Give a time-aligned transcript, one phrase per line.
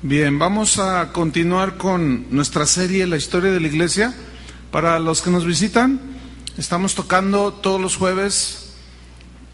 [0.00, 4.14] Bien, vamos a continuar con nuestra serie La historia de la iglesia.
[4.70, 6.00] Para los que nos visitan,
[6.56, 8.74] estamos tocando todos los jueves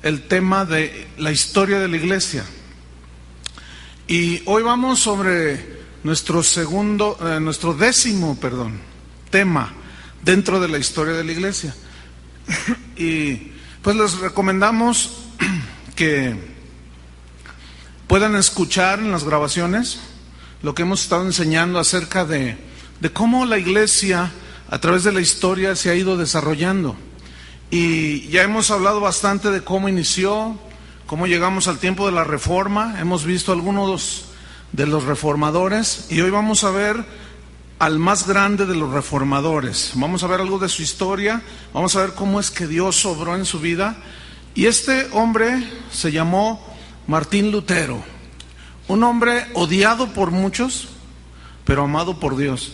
[0.03, 2.45] el tema de la historia de la iglesia.
[4.07, 8.81] Y hoy vamos sobre nuestro segundo, eh, nuestro décimo, perdón,
[9.31, 9.73] tema
[10.23, 11.75] dentro de la historia de la iglesia.
[12.99, 13.51] y
[13.81, 15.25] pues les recomendamos
[15.97, 16.37] que
[18.07, 20.01] puedan escuchar en las grabaciones
[20.65, 22.57] lo que hemos estado enseñando acerca de,
[23.13, 24.33] cómo la iglesia
[24.71, 26.97] a través de la historia se ha ido desarrollando.
[27.71, 30.59] Y ya hemos hablado bastante de cómo inició,
[31.07, 34.31] cómo llegamos al tiempo de la reforma, hemos visto algunos
[34.73, 37.05] de los reformadores y hoy vamos a ver
[37.79, 39.93] al más grande de los reformadores.
[39.97, 41.43] Vamos a ver algo de su historia,
[41.75, 43.99] vamos a ver cómo es que Dios sobró en su vida.
[44.55, 45.63] Y este hombre
[45.93, 46.67] se llamó
[47.07, 48.14] Martín Lutero.
[48.87, 50.89] Un hombre odiado por muchos,
[51.65, 52.73] pero amado por Dios.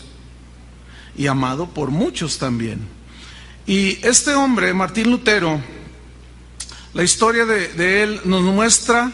[1.16, 2.86] Y amado por muchos también.
[3.66, 5.60] Y este hombre, Martín Lutero,
[6.92, 9.12] la historia de, él nos muestra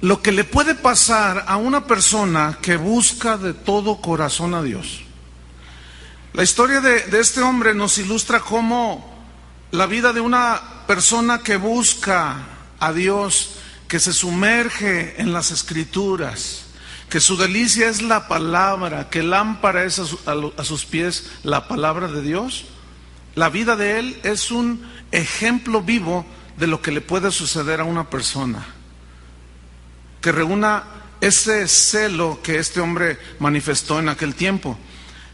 [0.00, 5.02] lo que le puede pasar a una persona que busca de todo corazón a Dios.
[6.32, 9.14] La historia de, de este hombre nos ilustra cómo
[9.72, 12.36] la vida de una persona que busca
[12.78, 13.56] a Dios
[13.88, 16.64] que se sumerge en las escrituras,
[17.08, 20.04] que su delicia es la palabra, que lámpara es a,
[20.56, 22.64] a, sus pies la palabra de Dios,
[23.34, 26.26] la vida de él es un ejemplo vivo
[26.56, 28.66] de lo que le puede suceder a una persona,
[30.20, 30.84] que reúna
[31.20, 34.78] ese celo que este hombre manifestó en aquel tiempo.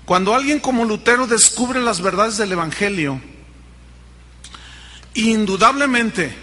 [0.05, 3.21] Cuando alguien como Lutero descubre las verdades del Evangelio,
[5.15, 6.35] indudablemente,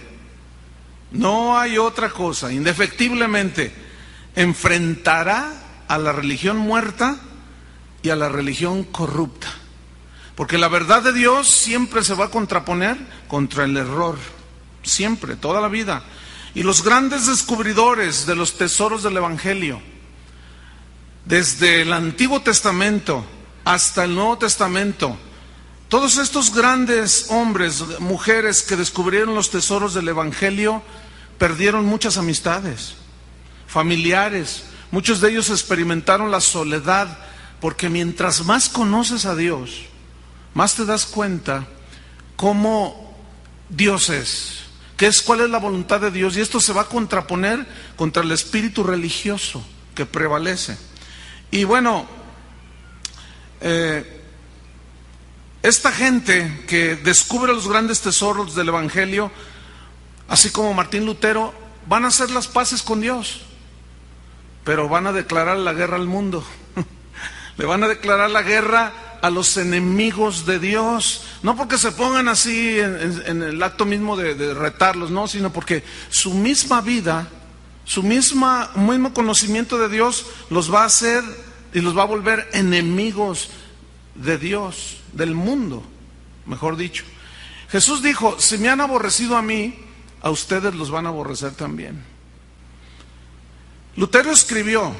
[1.11, 3.73] no hay otra cosa, indefectiblemente,
[4.35, 5.51] enfrentará
[5.87, 7.17] a la religión muerta
[8.01, 9.47] y a la religión corrupta.
[10.35, 14.17] Porque la verdad de Dios siempre se va a contraponer contra el error,
[14.83, 16.03] siempre, toda la vida.
[16.55, 19.81] Y los grandes descubridores de los tesoros del Evangelio,
[21.25, 23.25] desde el Antiguo Testamento
[23.65, 25.17] hasta el Nuevo Testamento,
[25.89, 30.83] todos estos grandes hombres, mujeres que descubrieron los tesoros del Evangelio,
[31.39, 32.93] perdieron muchas amistades,
[33.65, 34.65] familiares.
[34.91, 37.17] Muchos de ellos experimentaron la soledad,
[37.59, 39.81] porque mientras más conoces a Dios,
[40.53, 41.65] más te das cuenta
[42.35, 43.17] cómo
[43.69, 44.59] Dios es,
[44.95, 48.21] qué es cuál es la voluntad de Dios, y esto se va a contraponer contra
[48.21, 50.77] el espíritu religioso que prevalece.
[51.49, 52.05] Y bueno,
[53.61, 54.18] eh,
[55.61, 59.29] esta gente que descubre los grandes tesoros del Evangelio,
[60.29, 61.53] así como Martín Lutero,
[61.85, 63.41] van a hacer las paces con Dios,
[64.63, 66.45] pero van a declarar la guerra al mundo.
[67.57, 72.29] Le van a declarar la guerra a los enemigos de Dios, no porque se pongan
[72.29, 77.27] así en, el acto mismo de, de, retarlos, no, sino porque su misma vida,
[77.83, 81.21] su misma, mismo conocimiento de Dios los va a hacer
[81.73, 83.49] y los va a volver enemigos
[84.15, 85.83] de Dios del mundo,
[86.45, 87.03] mejor dicho.
[87.69, 89.75] Jesús dijo, si me han aborrecido a mí,
[90.21, 92.03] a ustedes los van a aborrecer también.
[93.95, 94.93] Lutero escribió,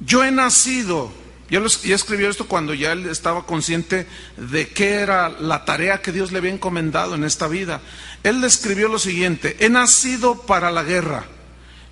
[0.00, 1.12] yo he nacido,
[1.50, 1.60] ya,
[1.92, 4.06] escribió esto cuando ya él estaba consciente
[4.36, 7.80] de qué era la tarea que Dios le había encomendado en esta vida.
[8.22, 11.26] Él escribió lo siguiente, he nacido para la guerra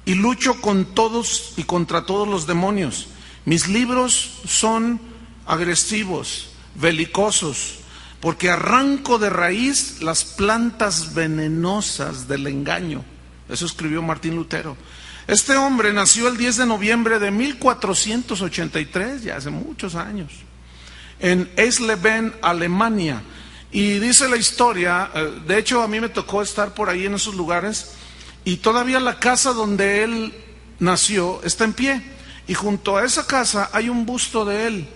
[0.05, 3.09] y lucho con todos y contra todos los demonios.
[3.45, 5.01] Mis libros son
[5.47, 7.81] agresivos, belicosos,
[8.21, 13.05] porque arranco de raíz las plantas venenosas del engaño.
[13.49, 14.77] Eso escribió Martín Lutero.
[15.27, 20.33] Este hombre nació el 10 de noviembre de 1483, ya hace muchos años,
[21.21, 23.23] en Eisleben, Alemania.
[23.71, 25.11] Y dice la historia,
[25.47, 27.93] de hecho a mí me tocó estar por ahí en esos lugares,
[28.45, 30.35] y todavía la casa donde él
[30.79, 32.03] nació está en pie.
[32.47, 34.89] Y junto a esa casa hay un busto de él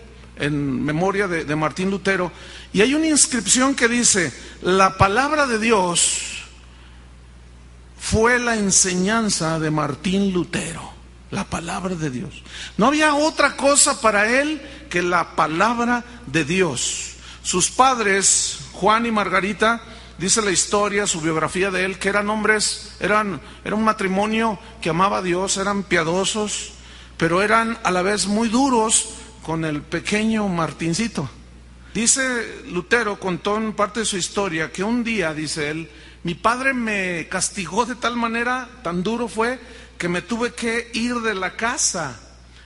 [0.43, 2.33] en memoria de, Martín Lutero,
[2.73, 6.43] y hay una inscripción que dice, la palabra de Dios
[7.97, 10.93] fue la enseñanza de Martín Lutero,
[11.31, 12.43] la palabra de Dios.
[12.77, 14.61] No había otra cosa para él
[14.91, 17.13] que la palabra de Dios.
[17.45, 19.81] Sus padres, Juan y Margarita,
[20.19, 24.91] dice la historia, su biografía de él, que eran hombres, eran, era un matrimonio que
[24.91, 26.73] amaba a Dios, eran piadosos,
[27.17, 31.29] pero eran a la vez muy duros con el pequeño Martincito.
[31.93, 35.91] Dice Lutero, contó en parte de su historia, que un día, dice él,
[36.23, 39.59] mi padre me castigó de tal manera, tan duro fue,
[39.99, 42.19] que me tuve que ir de la casa.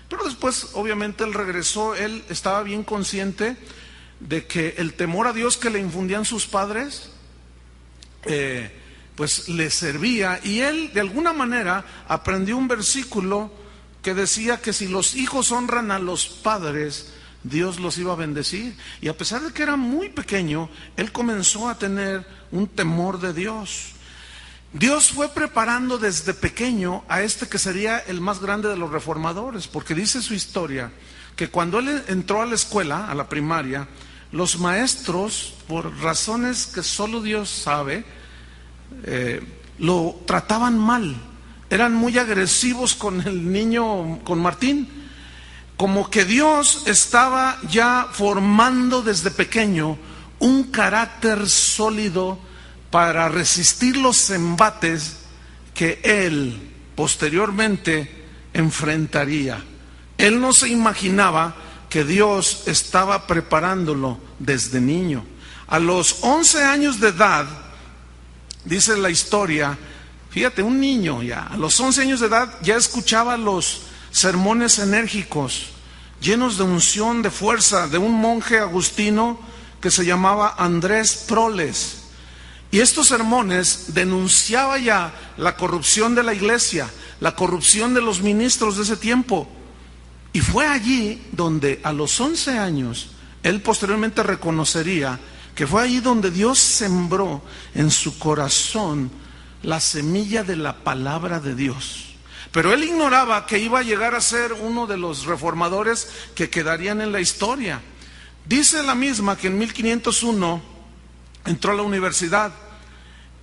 [0.09, 3.57] Pero después, obviamente, él regresó, él estaba bien consciente
[4.21, 7.11] de que el temor a Dios que le infundían sus padres,
[8.27, 8.71] eh,
[9.17, 10.39] pues le servía.
[10.45, 13.51] Y él, de alguna manera, aprendió un versículo
[14.07, 17.09] que decía que si los hijos honran a los padres,
[17.43, 18.77] Dios los iba a bendecir.
[19.01, 23.33] Y a pesar de que era muy pequeño, él comenzó a tener un temor de
[23.33, 23.95] Dios.
[24.73, 29.67] Dios fue preparando desde pequeño a este que sería el más grande de los reformadores,
[29.67, 30.93] porque dice su historia
[31.35, 33.89] que cuando él entró a la escuela, a la primaria,
[34.31, 38.05] los maestros, por razones que solo Dios sabe,
[39.03, 39.43] eh,
[39.79, 41.17] lo trataban mal,
[41.71, 44.89] eran muy agresivos con el niño, con Martín,
[45.77, 49.99] como que Dios estaba ya formando desde pequeño
[50.39, 52.39] un carácter sólido
[52.91, 55.17] para resistir los embates
[55.75, 58.25] que él posteriormente
[58.55, 59.63] enfrentaría.
[60.17, 61.55] Él no se imaginaba
[61.91, 65.25] que Dios estaba preparándolo desde niño.
[65.67, 67.47] A los 11 años de edad,
[68.65, 69.77] dice la historia,
[70.37, 75.69] fíjate, un niño ya, a los 11 años de edad ya escuchaba los sermones enérgicos,
[76.21, 79.41] llenos de unción, de fuerza, de un monje agustino
[79.81, 82.03] que se llamaba Andrés Proles.
[82.71, 86.91] Y estos sermones denunciaba ya la corrupción de la iglesia,
[87.21, 89.49] la corrupción de los ministros de ese tiempo.
[90.35, 93.09] Y fue allí donde a los 11 años
[93.43, 95.19] él posteriormente reconocería
[95.55, 97.41] que fue allí donde Dios sembró
[97.75, 99.11] en su corazón
[99.63, 102.15] la semilla de la palabra de Dios.
[102.53, 107.01] Pero él ignoraba que iba a llegar a ser uno de los reformadores que quedarían
[107.01, 107.83] en la historia.
[108.45, 110.63] Dice la misma que en 1501
[111.45, 112.53] entró a la universidad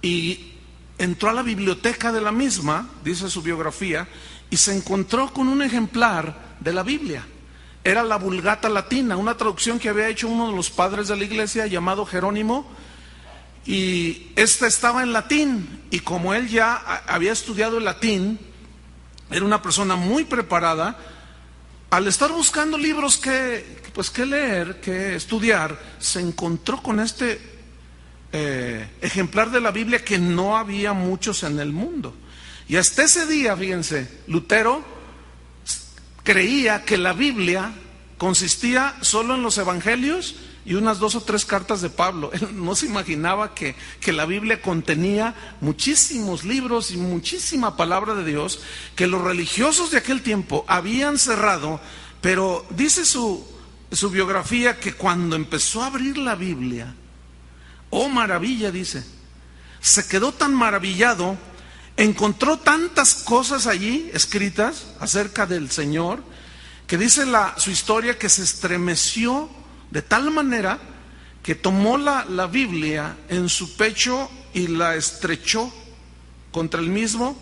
[0.01, 0.53] y
[0.97, 4.07] entró a la biblioteca de la misma, dice su biografía,
[4.49, 7.25] y se encontró con un ejemplar de la Biblia
[7.83, 11.25] era la Vulgata Latina, una traducción que había hecho uno de los padres de la
[11.25, 12.65] iglesia llamado Jerónimo,
[13.65, 16.75] y esta estaba en latín, y como él ya
[17.07, 18.39] había estudiado el latín,
[19.31, 20.97] era una persona muy preparada,
[21.89, 27.39] al estar buscando libros que, pues, que leer, que estudiar, se encontró con este
[28.31, 32.15] eh, ejemplar de la Biblia que no había muchos en el mundo.
[32.67, 34.83] Y hasta ese día, fíjense, Lutero
[36.23, 37.71] creía que la Biblia
[38.17, 42.31] consistía solo en los evangelios y unas dos o tres cartas de Pablo.
[42.33, 48.25] Él no se imaginaba que, que, la Biblia contenía muchísimos libros y muchísima palabra de
[48.25, 48.59] Dios
[48.95, 51.79] que los religiosos de aquel tiempo habían cerrado,
[52.21, 53.45] pero dice su,
[53.91, 56.93] su biografía que cuando empezó a abrir la Biblia,
[57.89, 59.03] oh maravilla, dice,
[59.81, 61.37] se quedó tan maravillado
[61.97, 66.23] encontró tantas cosas allí escritas acerca del Señor,
[66.87, 69.49] que dice la, su historia que se estremeció
[69.93, 70.79] de tal manera
[71.43, 75.71] que tomó la, la Biblia en su pecho y la estrechó
[76.51, 77.37] contra el mismo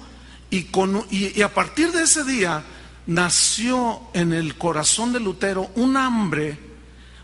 [0.49, 2.61] y, con, y, y a partir de ese día
[3.07, 6.59] nació en el corazón de Lutero un hambre,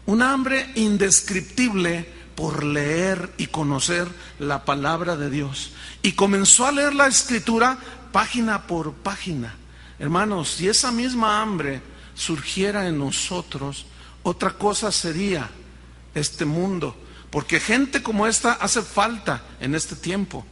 [0.06, 4.08] un hambre indescriptible por leer y conocer
[4.40, 5.72] la palabra de Dios.
[6.04, 7.78] Y comenzó a leer la escritura
[8.14, 9.56] página por página.
[10.00, 11.82] Hermanos, si esa misma hambre
[12.16, 13.88] surgiera en nosotros,
[14.28, 15.50] otra cosa sería
[16.14, 16.96] este mundo.
[17.30, 20.46] Porque gente como esta hace falta en este tiempo.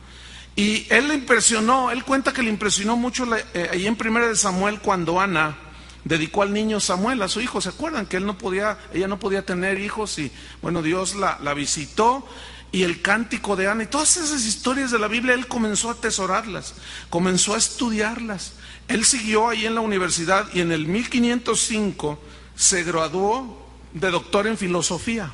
[0.55, 4.35] Y él le impresionó, él cuenta que le impresionó mucho eh, ahí en primera de
[4.37, 5.57] Samuel cuando Ana
[6.05, 7.59] dedicó al niño Samuel, a su hijo.
[7.59, 11.37] ¿Se acuerdan que él no podía, ella no podía tener hijos y bueno, Dios la,
[11.43, 12.25] la visitó
[12.71, 15.93] y el cántico de Ana y todas esas historias de la Biblia, él comenzó a
[15.93, 16.75] atesorarlas,
[17.09, 18.53] comenzó a estudiarlas.
[18.87, 22.21] Él siguió ahí en la universidad y en el 1505
[22.55, 23.64] se graduó
[23.95, 25.31] de doctor en filosofía.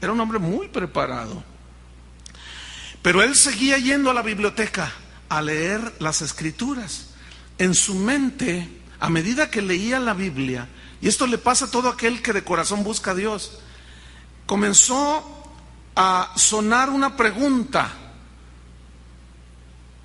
[0.00, 1.42] Era un hombre muy preparado.
[3.02, 4.92] Pero él seguía yendo a la biblioteca
[5.28, 7.06] a leer las escrituras.
[7.56, 10.68] En su mente a medida que leía la Biblia,
[11.00, 13.58] y esto le pasa a todo aquel que de corazón busca a Dios,
[14.44, 15.24] comenzó
[15.96, 17.90] a sonar una pregunta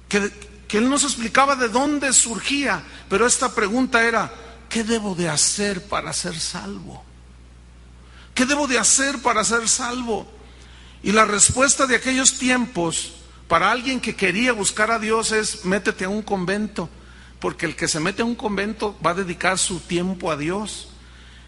[0.08, 0.32] que,
[0.70, 4.30] él nos explicaba de dónde surgía, pero esta pregunta era,
[4.68, 7.06] ¿qué debo de hacer para ser salvo?
[8.36, 10.28] ¿Qué debo de hacer para ser salvo?
[11.02, 13.14] Y la respuesta de aquellos tiempos
[13.48, 16.88] para alguien que quería buscar a Dios es, métete a un convento
[17.46, 20.90] porque el que se mete a un convento va a dedicar su tiempo a Dios.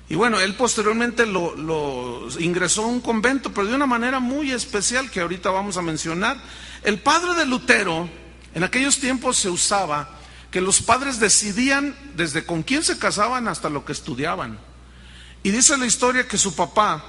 [0.09, 5.09] Y bueno, él posteriormente lo, ingresó a un convento, pero de una manera muy especial
[5.09, 6.37] que ahorita vamos a mencionar.
[6.83, 8.07] El padre de Lutero,
[8.53, 10.19] en aquellos tiempos se usaba
[10.51, 14.59] que los padres decidían desde con quién se casaban hasta lo que estudiaban.
[15.47, 17.01] Y dice la historia que su papá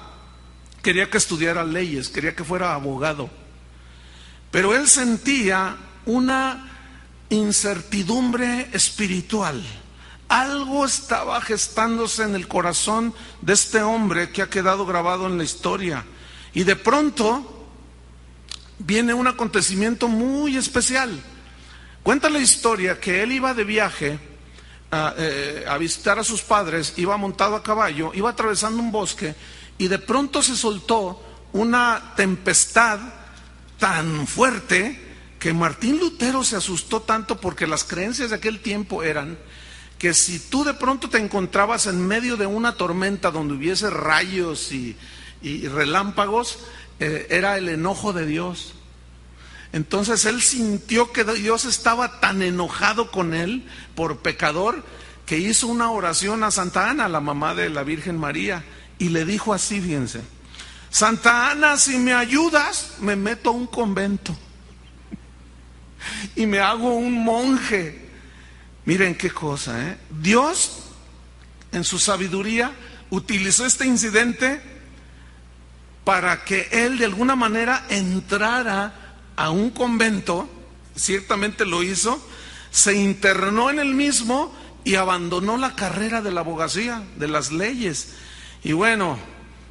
[0.80, 3.28] quería que estudiara leyes, quería que fuera abogado.
[4.52, 5.76] Pero él sentía
[6.06, 6.70] una
[7.30, 9.60] incertidumbre espiritual.
[10.28, 15.42] Algo estaba gestándose en el corazón de este hombre que ha quedado grabado en la
[15.42, 16.04] historia.
[16.54, 17.66] Y de pronto
[18.78, 21.20] viene un acontecimiento muy especial.
[22.04, 24.27] Cuenta la historia que él iba de viaje
[24.90, 29.34] a, eh, a, visitar a sus padres, iba montado a caballo, iba atravesando un bosque
[29.76, 32.98] y de pronto se soltó una tempestad
[33.78, 35.06] tan fuerte
[35.38, 39.38] que Martín Lutero se asustó tanto porque las creencias de aquel tiempo eran
[39.98, 44.72] que si tú de pronto te encontrabas en medio de una tormenta donde hubiese rayos
[44.72, 44.96] y,
[45.42, 46.58] y relámpagos,
[47.00, 48.74] eh, era el enojo de Dios.
[49.72, 54.84] Entonces él sintió que Dios estaba tan enojado con él por pecador
[55.26, 58.64] que hizo una oración a Santa Ana, la mamá de la Virgen María,
[58.98, 60.22] y le dijo así, fíjense,
[60.90, 64.34] Santa Ana, si me ayudas, me meto a un convento
[66.34, 68.08] y me hago un monje.
[68.84, 69.98] Miren qué cosa, ¿eh?
[70.08, 70.78] Dios,
[71.72, 72.72] en su sabiduría,
[73.10, 74.62] utilizó este incidente
[76.04, 79.07] para que él de alguna manera entrara
[79.38, 80.48] a un convento,
[80.96, 82.20] ciertamente lo hizo,
[82.72, 84.52] se internó en el mismo
[84.82, 88.14] y abandonó la carrera de la abogacía, de las leyes.
[88.64, 89.16] Y bueno,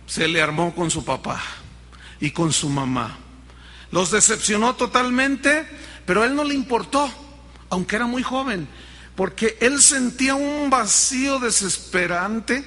[0.05, 1.43] se le armó con su papá
[2.21, 3.17] y con su mamá.
[3.91, 5.67] Los decepcionó totalmente,
[6.05, 7.11] pero a él no le importó,
[7.69, 8.69] aunque era muy joven,
[9.17, 12.63] porque él sentía un vacío desesperante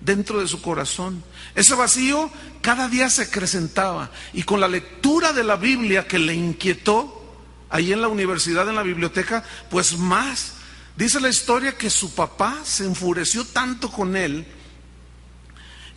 [0.00, 1.22] dentro de su corazón.
[1.54, 6.32] Ese vacío cada día se acrecentaba y con la lectura de la Biblia que le
[6.32, 7.18] inquietó
[7.68, 10.54] ahí en la universidad, en la biblioteca, pues más.
[10.96, 14.46] Dice la historia que su papá se enfureció tanto con él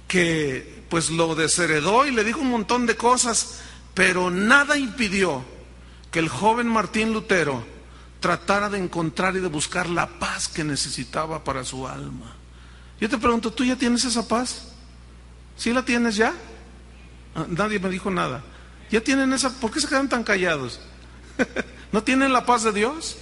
[0.07, 3.59] que pues lo desheredó y le dijo un montón de cosas,
[3.93, 5.45] pero nada impidió
[6.11, 7.63] que el joven Martín Lutero
[8.19, 12.35] tratara de encontrar y de buscar la paz que necesitaba para su alma.
[12.99, 14.69] Yo te pregunto, ¿tú ya tienes esa paz?
[15.57, 16.33] ¿Sí la tienes ya?
[17.35, 18.43] Ah, nadie me dijo nada.
[18.89, 19.49] ¿Ya tienen esa?
[19.59, 20.79] ¿Por qué se quedan tan callados?
[21.91, 23.17] ¿No tienen la paz de Dios?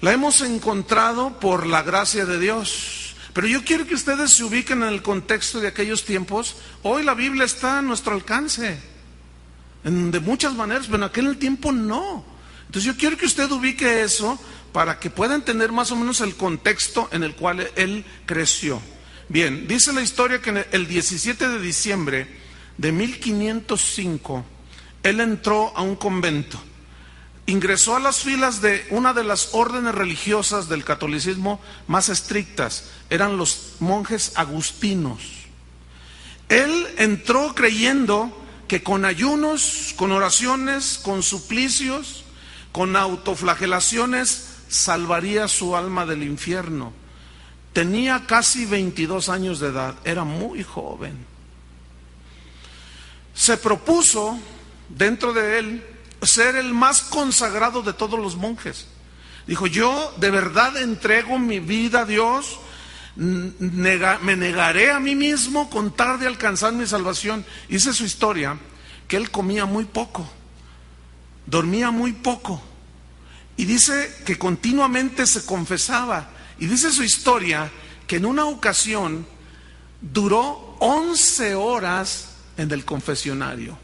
[0.00, 3.14] La hemos encontrado por la gracia de Dios.
[3.32, 6.56] Pero yo quiero que ustedes se ubiquen en el contexto de aquellos tiempos.
[6.82, 8.78] Hoy la Biblia está a nuestro alcance,
[9.84, 12.24] de muchas maneras, pero en aquel tiempo no.
[12.66, 14.38] Entonces yo quiero que usted ubique eso
[14.72, 18.80] para que puedan entender más o menos el contexto en el cual él creció.
[19.28, 22.45] Bien, dice la historia que el 17 de diciembre
[22.78, 24.44] de 1505,
[25.02, 26.60] él entró a un convento
[27.46, 33.36] ingresó a las filas de una de las órdenes religiosas del catolicismo más estrictas, eran
[33.36, 35.20] los monjes agustinos.
[36.48, 42.24] Él entró creyendo que con ayunos, con oraciones, con suplicios,
[42.72, 46.92] con autoflagelaciones, salvaría su alma del infierno.
[47.72, 51.35] Tenía casi 22 años de edad, era muy joven.
[53.36, 54.38] Se propuso
[54.88, 55.86] dentro de él
[56.22, 58.86] ser el más consagrado de todos los monjes.
[59.46, 62.58] Dijo, yo de verdad entrego mi vida a Dios,
[63.14, 67.44] me negaré a mí mismo con tal de alcanzar mi salvación.
[67.68, 68.58] Dice su historia
[69.06, 70.28] que él comía muy poco,
[71.46, 72.60] dormía muy poco,
[73.56, 76.30] y dice que continuamente se confesaba.
[76.58, 77.70] Y dice su historia
[78.06, 79.26] que en una ocasión
[80.00, 83.78] duró 11 horas en el confesionario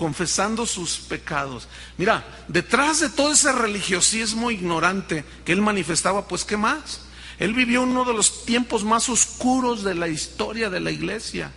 [0.00, 1.68] confesando sus pecados.
[1.98, 7.02] Mira, detrás de todo ese religiosismo ignorante que él manifestaba, pues ¿qué más?
[7.38, 11.52] Él vivió uno de los tiempos más oscuros de la historia de la iglesia.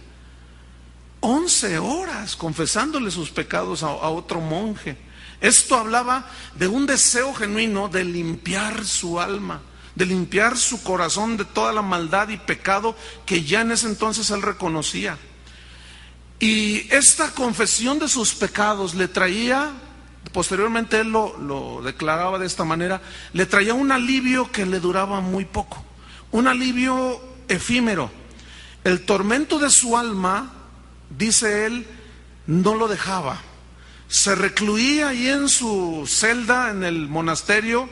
[1.22, 4.98] Once horas confesándole sus pecados a, a otro monje.
[5.40, 9.62] Esto hablaba de un deseo genuino de limpiar su alma,
[9.96, 12.94] de limpiar su corazón de toda la maldad y pecado
[13.26, 15.18] que ya en ese entonces él reconocía.
[16.40, 19.72] Y esta confesión de sus pecados le traía,
[20.32, 23.02] posteriormente él lo, declaraba de esta manera,
[23.34, 25.84] le traía un alivio que le duraba muy poco,
[26.32, 28.12] un alivio efímero.
[28.84, 30.52] El tormento de su alma,
[31.10, 31.88] dice él,
[32.48, 33.40] no lo dejaba.
[34.10, 37.90] Se recluía ahí en su celda, en el monasterio,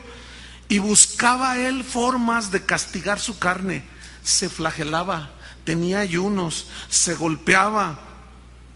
[0.68, 3.84] y buscaba él formas de castigar su carne.
[4.22, 5.30] Se flagelaba,
[5.64, 8.11] tenía ayunos, se golpeaba,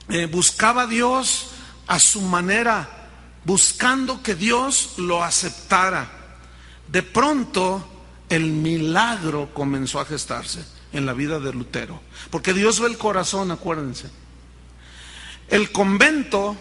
[0.09, 1.51] eh, buscaba a Dios
[1.87, 3.09] a su manera,
[3.45, 6.13] buscando que Dios lo aceptara.
[6.89, 7.85] de pronto
[8.29, 12.01] el milagro comenzó a gestarse en la vida de Lutero.
[12.31, 14.11] Porque Dios ve el corazón, acuérdense.
[15.49, 16.57] El convento,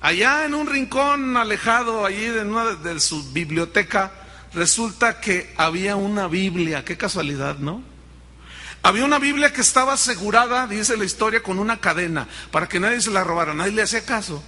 [0.00, 4.12] allá en un rincón alejado, allí de, una, de su biblioteca,
[4.52, 6.84] resulta que había una Biblia.
[6.84, 7.82] Qué casualidad, ¿no?
[8.88, 13.02] Había una Biblia que estaba asegurada, dice la historia, con una cadena, para que nadie
[13.02, 13.52] se la robara.
[13.52, 14.42] Nadie le hacía caso.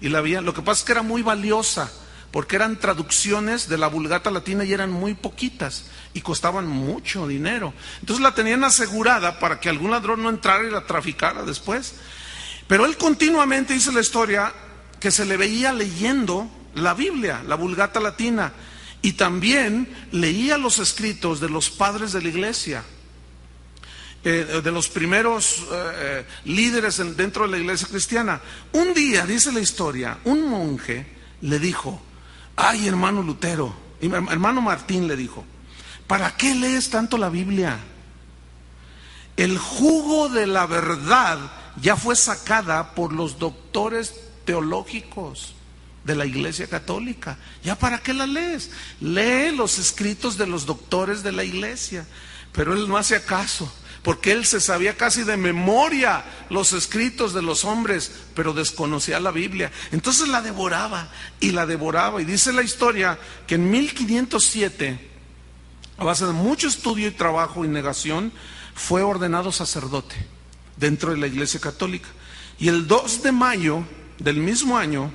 [0.00, 0.40] Y la había.
[0.40, 1.88] Lo que pasa es que era muy valiosa
[2.32, 7.72] porque eran traducciones de la vulgata latina y eran muy poquitas y costaban mucho dinero.
[8.00, 11.94] Entonces la tenían asegurada para que algún ladrón no entrara y la traficara después.
[12.66, 14.52] Pero él continuamente dice la historia
[14.98, 18.52] que se le veía leyendo la Biblia, la vulgata latina,
[19.02, 22.82] y también leía los escritos de los padres de la iglesia.
[24.24, 28.40] Eh, de los primeros eh, líderes dentro de la iglesia cristiana.
[28.72, 31.06] Un día, dice la historia, un monje
[31.40, 32.02] le dijo,
[32.60, 35.44] Ay, hermano Lutero, hermano Martín le dijo,
[36.08, 37.78] ¿para qué lees tanto la Biblia?
[39.36, 41.38] El jugo de la verdad
[41.80, 44.12] ya fue sacada por los doctores
[44.44, 45.54] teológicos
[46.02, 47.38] de la Iglesia Católica.
[47.62, 48.72] ¿Ya para qué la lees?
[49.00, 52.08] Lee los escritos de los doctores de la Iglesia.
[52.50, 53.72] Pero él no hace caso
[54.02, 59.30] porque él se sabía casi de memoria los escritos de los hombres, pero desconocía la
[59.30, 59.72] Biblia.
[59.90, 62.22] Entonces la devoraba y la devoraba.
[62.22, 65.10] Y dice la historia que en 1507,
[65.98, 68.32] a base de mucho estudio y trabajo y negación,
[68.74, 70.14] fue ordenado sacerdote
[70.76, 72.08] dentro de la Iglesia Católica.
[72.58, 73.84] Y el 2 de mayo
[74.18, 75.12] del mismo año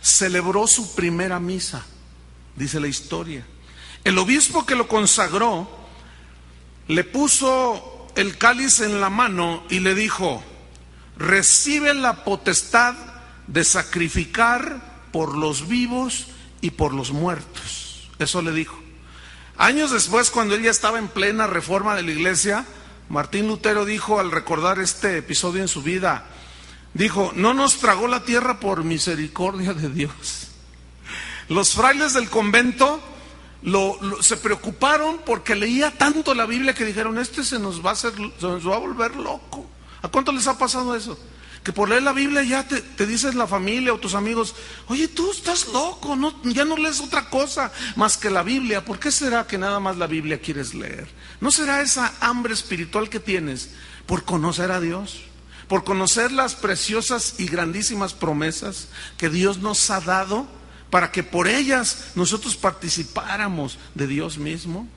[0.00, 1.84] celebró su primera misa,
[2.56, 3.44] dice la historia.
[4.04, 5.83] El obispo que lo consagró
[6.88, 10.42] le puso el cáliz en la mano y le dijo,
[11.16, 12.94] recibe la potestad
[13.46, 16.26] de sacrificar por los vivos
[16.60, 18.08] y por los muertos.
[18.18, 18.78] Eso le dijo.
[19.56, 22.64] Años después, cuando él ya estaba en plena reforma de la iglesia,
[23.08, 26.26] Martín Lutero dijo al recordar este episodio en su vida,
[26.94, 30.48] dijo, no nos tragó la tierra por misericordia de Dios.
[31.48, 33.00] Los frailes del convento
[34.20, 38.12] se preocuparon porque leía tanto la Biblia que dijeron, este se nos va a hacer,
[38.12, 39.66] se nos va a volver loco.
[40.02, 41.18] ¿A cuánto les ha pasado eso?
[41.62, 44.54] Que por leer la Biblia ya te, te dices la familia o tus amigos,
[44.88, 48.84] oye, tú estás loco, no, ya no lees otra cosa más que la Biblia.
[48.84, 51.08] ¿Por qué será que nada más la Biblia quieres leer?
[51.40, 53.70] ¿No será esa hambre espiritual que tienes
[54.04, 55.22] por conocer a Dios?
[55.68, 60.46] Por conocer las preciosas y grandísimas promesas que Dios nos ha dado
[60.90, 64.88] para que por ellas nosotros participáramos de Dios mismo.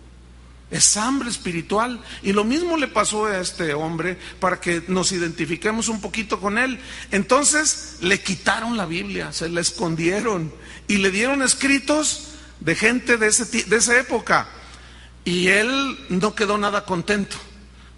[0.69, 2.01] Es hambre espiritual.
[2.21, 6.57] Y lo mismo le pasó a este hombre para que nos identifiquemos un poquito con
[6.57, 6.79] él.
[7.11, 10.53] Entonces le quitaron la Biblia, se la escondieron
[10.87, 14.49] y le dieron escritos de gente de, ese, de esa época.
[15.23, 17.37] Y él no quedó nada contento.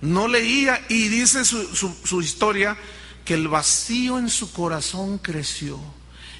[0.01, 2.77] No leía y dice su, su historia
[3.25, 5.79] que el vacío en su corazón creció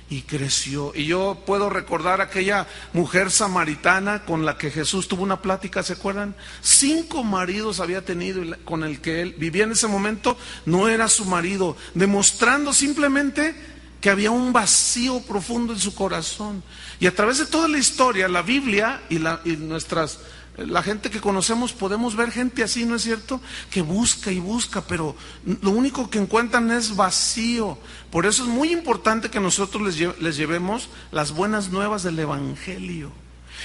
[0.10, 0.91] y creció.
[0.95, 5.93] Y yo puedo recordar aquella mujer samaritana con la que Jesús tuvo una plática, ¿se
[5.93, 6.36] acuerdan?
[6.62, 11.26] Cinco maridos había tenido con el que él vivía en ese momento, no era su
[11.26, 13.56] marido, demostrando simplemente
[14.02, 16.63] que había un vacío profundo en su corazón.
[17.00, 20.19] Y a través de toda la historia, la Biblia y, la, y nuestras
[20.65, 23.41] la gente que conocemos podemos ver gente así, ¿no es cierto?
[23.69, 25.15] Que busca y busca, pero
[25.62, 27.78] lo único que encuentran es vacío.
[28.12, 33.12] Por eso es muy importante que nosotros les, llevemos las buenas nuevas del Evangelio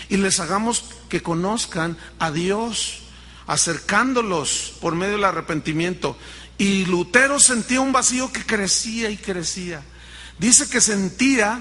[0.09, 3.03] y les hagamos que conozcan a Dios,
[3.47, 6.17] acercándolos por medio del arrepentimiento.
[6.59, 9.83] Y Lutero sentía un vacío que crecía y crecía.
[10.39, 11.61] Dice que sentía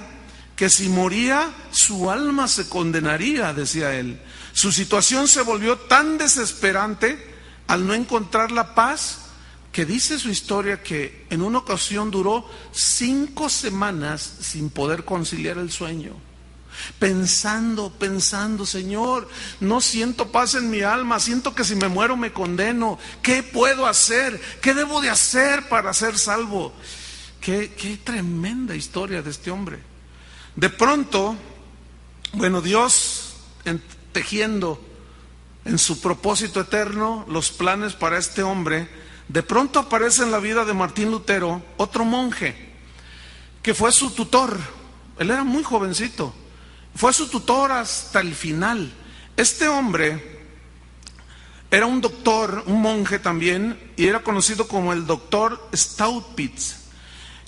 [0.55, 4.19] que si moría su alma se condenaría, decía él.
[4.53, 7.33] Su situación se volvió tan desesperante
[7.67, 9.19] al no encontrar la paz
[9.71, 15.71] que dice su historia que en una ocasión duró cinco semanas sin poder conciliar el
[15.71, 16.15] sueño.
[16.99, 19.27] Pensando, pensando, Señor,
[19.59, 22.99] no siento paz en mi alma, siento que si me muero me condeno.
[23.23, 24.39] ¿Qué puedo hacer?
[24.61, 26.71] ¿Qué debo de hacer para ser salvo?
[27.41, 29.79] Qué, qué tremenda historia de este hombre.
[30.55, 31.35] De pronto,
[32.33, 33.33] bueno, Dios
[34.13, 34.79] tejiendo
[35.65, 38.87] en su propósito eterno los planes para este hombre,
[39.27, 42.73] de pronto aparece en la vida de Martín Lutero otro monje,
[43.61, 44.57] que fue su tutor.
[45.17, 46.33] Él era muy jovencito,
[46.95, 48.93] fue su tutor hasta el final.
[49.35, 50.33] Este hombre
[51.71, 56.75] era un doctor, un monje también, y era conocido como el doctor Staupitz,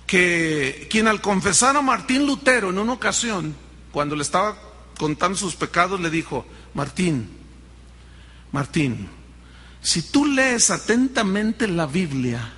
[0.07, 3.55] que quien al confesar a Martín Lutero en una ocasión,
[3.91, 4.57] cuando le estaba
[4.97, 7.29] contando sus pecados, le dijo, Martín,
[8.51, 9.09] Martín,
[9.81, 12.53] si tú lees atentamente la Biblia,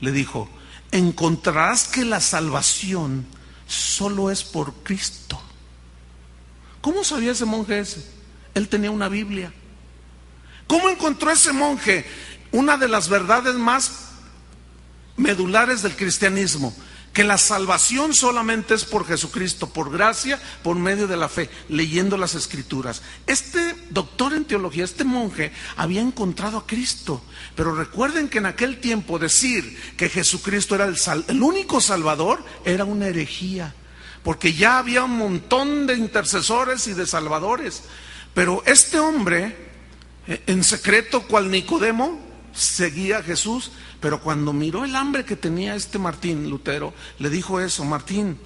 [0.00, 0.48] le dijo,
[0.90, 3.26] encontrarás que la salvación
[3.66, 5.40] solo es por Cristo.
[6.80, 8.04] ¿Cómo sabía ese monje ese?
[8.54, 9.52] Él tenía una Biblia.
[10.66, 12.06] ¿Cómo encontró ese monje
[12.52, 14.10] una de las verdades más
[15.16, 16.74] medulares del cristianismo?
[17.16, 22.18] Que la salvación solamente es por Jesucristo, por gracia, por medio de la fe, leyendo
[22.18, 23.00] las escrituras.
[23.26, 27.22] Este doctor en teología, este monje, había encontrado a Cristo,
[27.54, 30.98] pero recuerden que en aquel tiempo decir que Jesucristo era el,
[31.28, 33.74] el único salvador era una herejía,
[34.22, 37.84] porque ya había un montón de intercesores y de salvadores,
[38.34, 39.56] pero este hombre,
[40.28, 42.25] eh, en secreto, cual Nicodemo,
[42.56, 47.60] seguía a Jesús, pero cuando miró el hambre que tenía este Martín Lutero, le dijo
[47.60, 48.38] eso, Martín,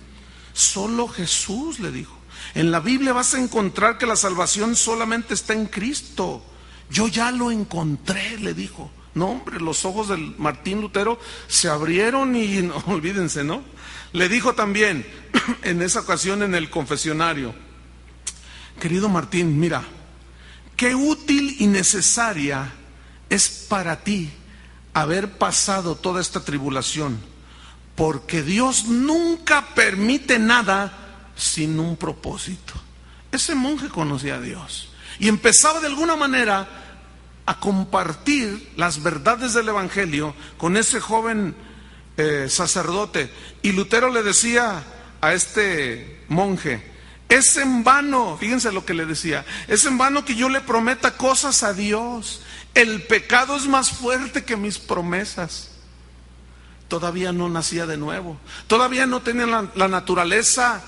[0.53, 2.17] solo Jesús le dijo.
[2.55, 6.45] En la Biblia vas a encontrar que la salvación solamente está en Cristo.
[6.91, 8.91] Yo ya lo encontré, le dijo.
[9.15, 13.63] No, hombre, los ojos del Martín Lutero se abrieron y no, olvídense, ¿no?
[14.13, 15.07] Le dijo también
[15.63, 17.55] en esa ocasión en el confesionario,
[18.81, 19.85] querido Martín, mira,
[20.77, 22.73] qué útil y necesaria
[23.31, 24.31] es para ti
[24.93, 27.19] haber pasado toda esta tribulación,
[27.95, 30.93] porque Dios nunca permite nada
[31.37, 32.75] sin un propósito.
[33.33, 36.69] Ese monje conocía a Dios y empezaba de alguna manera
[37.47, 41.55] a compartir las verdades del Evangelio con ese joven
[42.17, 43.31] eh, sacerdote.
[43.63, 44.85] Y Lutero le decía
[45.21, 46.83] a este monje,
[47.29, 51.17] es en vano, fíjense lo que le decía, es en vano que yo le prometa
[51.17, 52.43] cosas a Dios.
[52.75, 55.71] El pecado es más fuerte que mis promesas.
[56.89, 58.37] Todavía no nacía de nuevo.
[58.67, 60.83] Todavía no tenía la, naturaleza,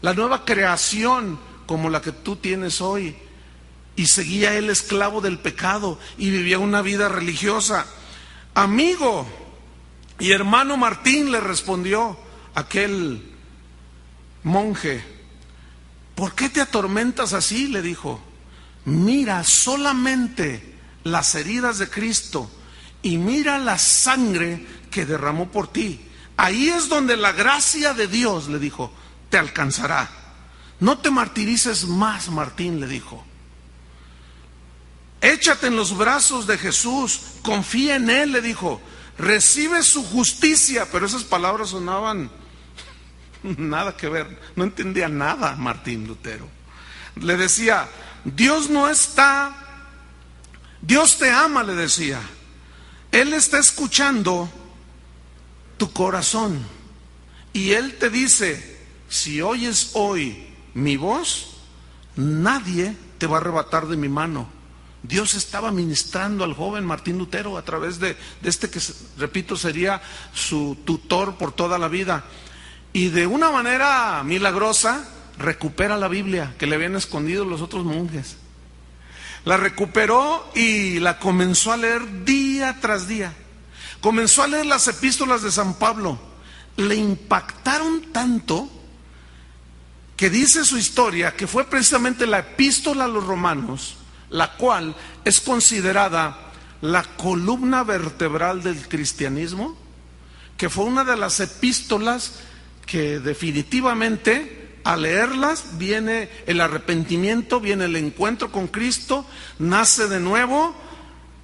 [0.00, 3.16] la nueva creación como la que tú tienes hoy.
[3.94, 7.86] Y seguía él esclavo del pecado y vivía una vida religiosa.
[8.54, 9.26] Amigo
[10.18, 12.16] y hermano Martín le respondió
[12.54, 13.22] aquel
[14.42, 15.04] monje,
[16.14, 17.68] ¿por qué te atormentas así?
[17.68, 18.20] le dijo.
[18.84, 20.71] Mira, solamente
[21.04, 22.50] las heridas de Cristo
[23.02, 26.00] y mira la sangre que derramó por ti.
[26.36, 28.92] Ahí es donde la gracia de Dios, le dijo,
[29.28, 30.08] te alcanzará.
[30.80, 33.24] No te martirices más, Martín, le dijo.
[35.20, 38.80] Échate en los brazos de Jesús, confía en Él, le dijo.
[39.18, 42.30] Recibe su justicia, pero esas palabras sonaban
[43.42, 44.40] nada que ver.
[44.56, 46.48] No entendía nada Martín Lutero.
[47.16, 47.88] Le decía,
[48.24, 49.61] Dios no está
[50.82, 52.20] Dios te ama, le decía.
[53.12, 54.50] Él está escuchando
[55.78, 56.60] tu corazón.
[57.52, 61.56] Y Él te dice, si oyes hoy mi voz,
[62.16, 64.48] nadie te va a arrebatar de mi mano.
[65.02, 68.80] Dios estaba ministrando al joven Martín Lutero a través de, de, este que,
[69.18, 70.00] repito, sería
[70.32, 72.24] su tutor por toda la vida.
[72.92, 78.36] Y de una manera milagrosa recupera la Biblia que le habían escondido los otros monjes.
[79.44, 83.34] La recuperó y la comenzó a leer día tras día.
[84.00, 86.18] Comenzó a leer las epístolas de San Pablo.
[86.76, 88.70] Le impactaron tanto
[90.16, 93.96] que dice su historia que fue precisamente la epístola a los romanos,
[94.30, 99.76] la cual es considerada la columna vertebral del cristianismo,
[100.56, 102.34] que fue una de las epístolas
[102.86, 109.24] que definitivamente al leerlas viene el arrepentimiento, viene el encuentro con Cristo,
[109.58, 110.74] nace de nuevo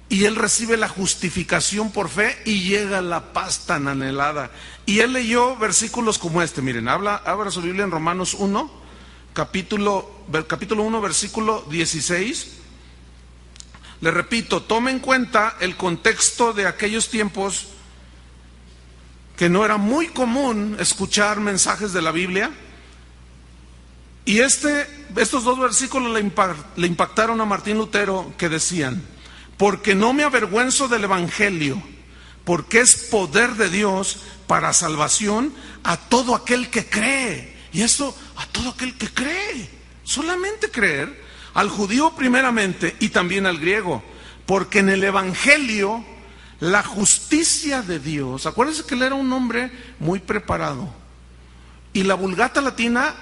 [0.09, 4.51] y él recibe la justificación por fe y llega la paz tan anhelada.
[4.85, 8.71] Y él leyó versículos como este, miren, habla, abra su Biblia en Romanos 1,
[9.33, 12.57] capítulo, capítulo 1, versículo 16.
[14.01, 17.67] Le repito, tome en cuenta el contexto de aquellos tiempos
[19.37, 22.51] que no era muy común escuchar mensajes de la Biblia
[24.29, 29.01] y este, estos dos versículos le, impactaron a Martín Lutero que decían,
[29.57, 31.81] porque no me avergüenzo del Evangelio,
[32.45, 35.51] porque es poder de Dios para salvación
[35.83, 37.57] a todo aquel que cree.
[37.73, 39.67] Y eso, a todo aquel que cree.
[40.03, 41.23] Solamente creer,
[41.55, 44.03] al judío primeramente y también al griego,
[44.45, 46.05] porque en el Evangelio
[46.59, 50.87] la justicia de Dios, acuérdense que él era un hombre muy preparado,
[51.93, 53.15] y la vulgata latina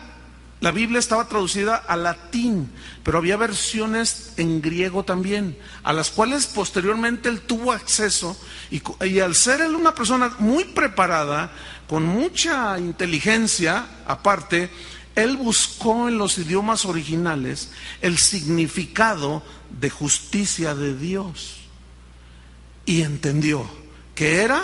[0.60, 2.72] la Biblia estaba traducida al latín,
[3.04, 8.36] pero había versiones en griego también, a las cuales posteriormente él tuvo acceso
[8.72, 11.52] y, al ser él una persona muy preparada,
[11.88, 14.72] con mucha inteligencia aparte,
[15.16, 17.70] él buscó en los idiomas originales
[18.02, 21.58] el significado de justicia de Dios.
[22.86, 23.70] Y entendió
[24.16, 24.64] que era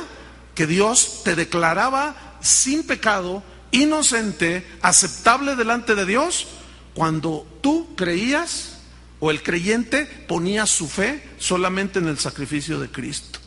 [0.55, 6.47] que Dios te declaraba sin pecado, inocente, aceptable delante de Dios,
[6.93, 8.77] cuando tú creías
[9.19, 13.39] o el creyente ponía su fe solamente en el sacrificio de Cristo.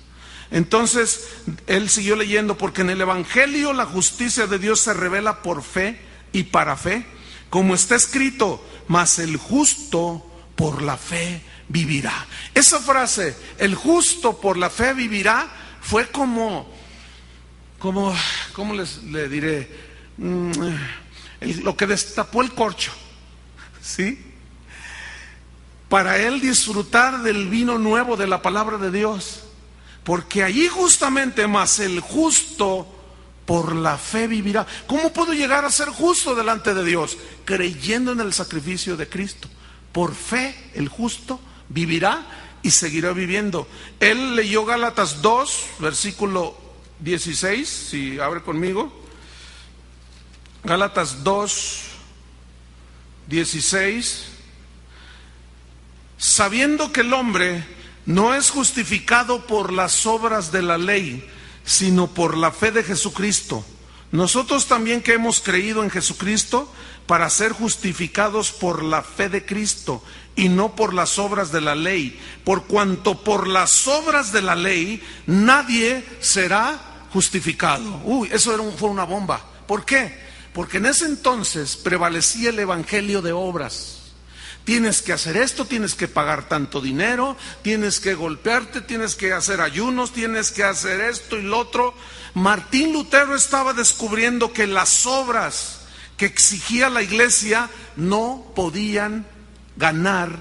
[0.51, 1.29] Entonces,
[1.67, 5.99] él siguió leyendo, porque en el Evangelio la justicia de Dios se revela por fe
[6.33, 7.07] y para fe,
[7.51, 12.27] como está escrito, mas el justo por la fe vivirá.
[12.55, 16.73] Esa frase, el justo por la fe vivirá, fue como,
[17.79, 18.15] como,
[18.53, 19.86] ¿cómo les le diré?
[20.19, 20.53] Mm,
[21.63, 22.93] lo que destapó el corcho,
[23.83, 24.19] ¿sí?
[25.89, 29.43] Para él disfrutar del vino nuevo de la palabra de Dios.
[30.03, 32.87] Porque allí justamente más el justo
[33.45, 34.67] por la fe vivirá.
[34.87, 37.17] ¿Cómo puedo llegar a ser justo delante de Dios?
[37.45, 39.49] Creyendo en el sacrificio de Cristo.
[39.93, 42.27] Por fe el justo vivirá
[42.63, 43.67] y seguirá viviendo.
[44.01, 46.57] Él leyó Gálatas 2, versículo
[47.01, 49.06] 16, si abre conmigo.
[50.67, 51.81] Gálatas 2,
[53.29, 54.27] 16.
[56.19, 57.65] Sabiendo que el hombre
[58.05, 61.25] no es justificado por las obras de la ley,
[61.65, 63.65] sino por la fe de Jesucristo.
[64.11, 66.73] Nosotros también que hemos creído en Jesucristo
[67.07, 70.03] para ser justificados por la fe de Cristo
[70.35, 74.57] y no por las obras de la ley, por cuanto por las obras de la
[74.57, 78.01] ley nadie será justificado.
[78.03, 79.41] Uy, eso era fue una bomba.
[79.69, 80.26] ¿Por qué?
[80.57, 83.99] Porque en ese entonces prevalecía el evangelio de obras.
[84.65, 89.61] Tienes que hacer esto, tienes que pagar tanto dinero, tienes que golpearte, tienes que hacer
[89.61, 91.93] ayunos, tienes que hacer esto y lo otro.
[92.33, 95.81] Martín Lutero estaba descubriendo que las obras
[96.17, 99.27] que exigía la iglesia no podían
[99.77, 100.39] ganar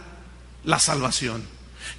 [0.63, 1.43] la salvación.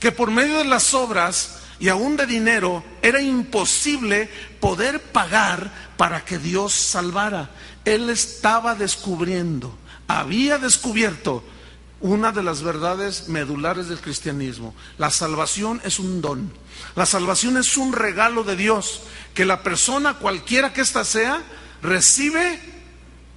[0.00, 6.24] Que por medio de las obras y aún de dinero era imposible poder pagar para
[6.24, 7.50] que Dios salvara.
[7.86, 9.74] Él estaba descubriendo,
[10.08, 11.42] había descubierto
[12.00, 14.74] una de las verdades medulares del cristianismo.
[14.98, 16.52] La salvación es un don.
[16.94, 19.02] La salvación es un regalo de Dios
[19.34, 21.42] que la persona, cualquiera que ésta sea,
[21.80, 22.60] recibe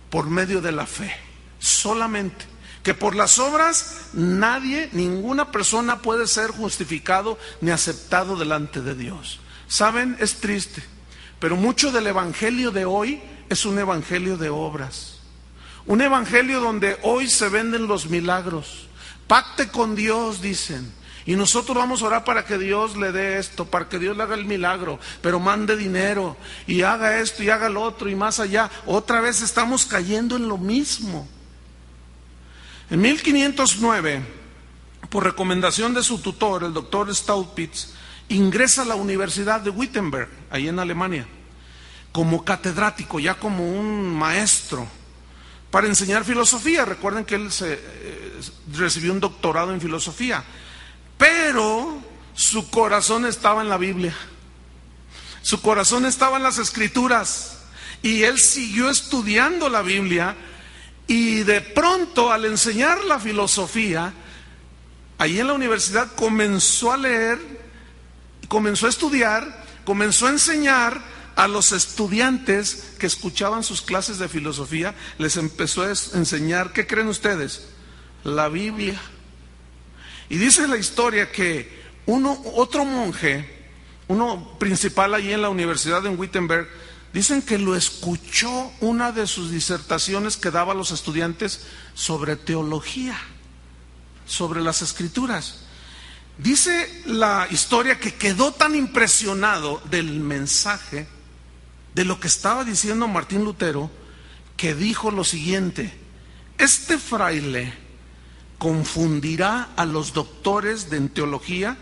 [0.09, 1.13] por medio de la fe.
[1.59, 2.45] Solamente.
[2.81, 9.39] Que por las obras nadie, ninguna persona puede ser justificado ni aceptado delante de Dios.
[9.67, 10.81] Saben, es triste,
[11.39, 15.17] pero mucho del evangelio de hoy es un evangelio de obras.
[15.85, 18.87] Un evangelio donde hoy se venden los milagros.
[19.27, 20.93] Pacte con Dios, dicen.
[21.25, 24.23] Y nosotros vamos a orar para que Dios le dé esto, para que Dios le
[24.23, 28.39] haga el milagro, pero mande dinero y haga esto y haga lo otro y más
[28.39, 28.69] allá.
[28.87, 31.27] Otra vez estamos cayendo en lo mismo.
[32.89, 34.23] En 1509,
[35.09, 37.89] por recomendación de su tutor, el doctor Staupitz,
[38.29, 41.27] ingresa a la Universidad de Wittenberg, ahí en Alemania,
[42.11, 44.87] como catedrático, ya como un maestro
[45.71, 46.85] para enseñar filosofía.
[46.85, 48.41] Recuerden que él se, eh,
[48.73, 50.43] recibió un doctorado en filosofía,
[51.17, 52.01] pero
[52.33, 54.15] su corazón estaba en la Biblia,
[55.41, 57.59] su corazón estaba en las escrituras
[58.01, 60.35] y él siguió estudiando la Biblia
[61.07, 64.13] y de pronto al enseñar la filosofía,
[65.17, 67.39] ahí en la universidad comenzó a leer,
[68.47, 71.01] comenzó a estudiar, comenzó a enseñar
[71.39, 77.07] a los estudiantes que escuchaban sus clases de filosofía, les empezó a enseñar, ¿qué creen
[77.07, 77.69] ustedes?
[78.25, 78.99] La Biblia.
[80.27, 83.69] Y dice la historia que uno, otro monje,
[84.09, 86.67] uno principal allí en la universidad de Wittenberg,
[87.13, 93.17] dicen que lo escuchó una de sus disertaciones que daba a los estudiantes sobre teología,
[94.25, 95.61] sobre las escrituras.
[96.37, 101.07] Dice la historia que quedó tan impresionado del mensaje
[101.93, 103.89] de lo que estaba diciendo Martín Lutero,
[104.57, 105.93] que dijo lo siguiente,
[106.57, 107.73] este fraile
[108.57, 111.77] confundirá a los doctores de teología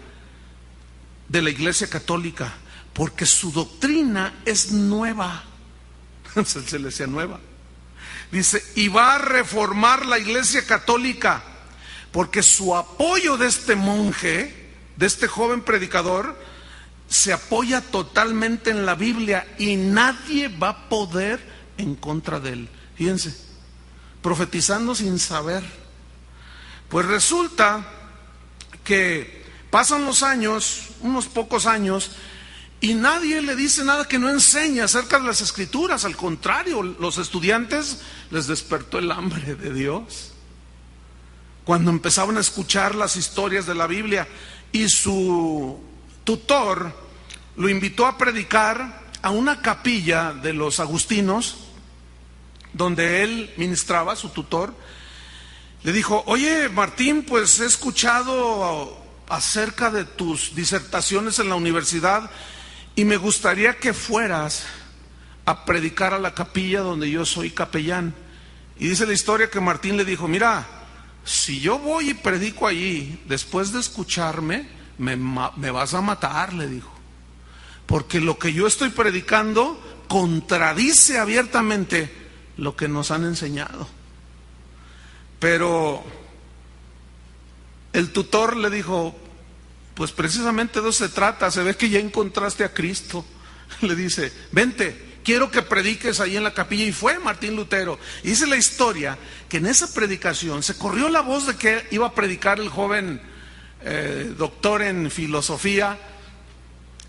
[1.27, 2.53] de la Iglesia Católica,
[2.93, 5.43] porque su doctrina es nueva.
[6.45, 7.39] Se le decía nueva.
[8.31, 11.43] Dice, y va a reformar la Iglesia Católica,
[12.11, 16.37] porque su apoyo de este monje, de este joven predicador,
[17.07, 21.39] se apoya totalmente en la Biblia y nadie va a poder
[21.77, 22.69] en contra de él.
[22.95, 23.35] Fíjense,
[24.21, 25.63] profetizando sin saber.
[26.89, 27.85] Pues resulta
[28.83, 32.11] que pasan los años, unos pocos años,
[32.79, 36.05] Y nadie le dice nada que no enseñe acerca de las escrituras.
[36.05, 40.33] Al contrario, los estudiantes les despertó el hambre de Dios.
[41.63, 44.27] Cuando empezaban a escuchar las historias de la Biblia
[44.71, 45.79] y su
[46.27, 46.91] tutor
[47.55, 51.55] lo invitó a predicar a una capilla de los agustinos,
[52.73, 54.75] donde él ministraba, su tutor,
[55.83, 62.29] le dijo, oye Martín, pues he escuchado acerca de tus disertaciones en la universidad
[62.93, 64.65] y me gustaría que fueras
[65.45, 68.13] a predicar a la capilla donde yo soy capellán.
[68.77, 70.67] Y dice la historia que Martín le dijo, mira,
[71.23, 76.91] si yo voy y predico allí, después de escucharme, me, vas a matar, le dijo.
[77.85, 82.11] Porque lo que yo estoy predicando contradice abiertamente
[82.57, 83.87] lo que nos han enseñado.
[85.39, 86.03] Pero
[87.93, 89.15] el tutor le dijo,
[89.93, 93.25] pues precisamente de eso se trata, se ve que ya encontraste a Cristo.
[93.81, 96.85] Le dice, vente, quiero que prediques ahí en la capilla.
[96.85, 97.99] Y fue Martín Lutero.
[98.23, 99.17] Dice la historia
[99.49, 103.21] que en esa predicación se corrió la voz de que iba a predicar el joven
[103.83, 105.97] eh, doctor en filosofía,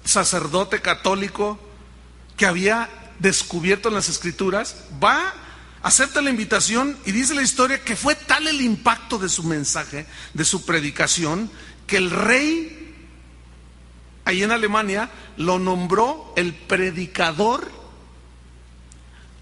[0.05, 1.59] sacerdote católico,
[2.37, 5.35] que había descubierto en las escrituras, va,
[5.83, 10.07] acepta la invitación y dice la historia que fue tal el impacto de su mensaje,
[10.35, 11.51] de su predicación,
[11.87, 12.79] que el rey
[14.29, 17.67] ahí en Alemania, lo nombró el predicador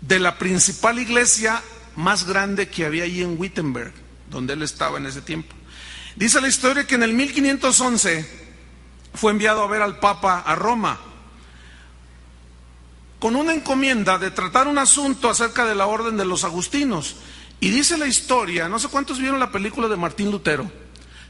[0.01, 1.61] de la principal iglesia
[1.97, 3.93] más grande que había allí en Wittenberg,
[4.31, 5.57] donde él estaba en ese tiempo.
[6.17, 8.27] Dice la historia que en el 1511
[9.13, 10.99] fue enviado a ver al Papa a Roma
[13.19, 17.17] con una encomienda de tratar un asunto acerca de la orden de los agustinos.
[17.61, 20.71] Y dice la historia, no sé cuántos vieron la película de Martín Lutero,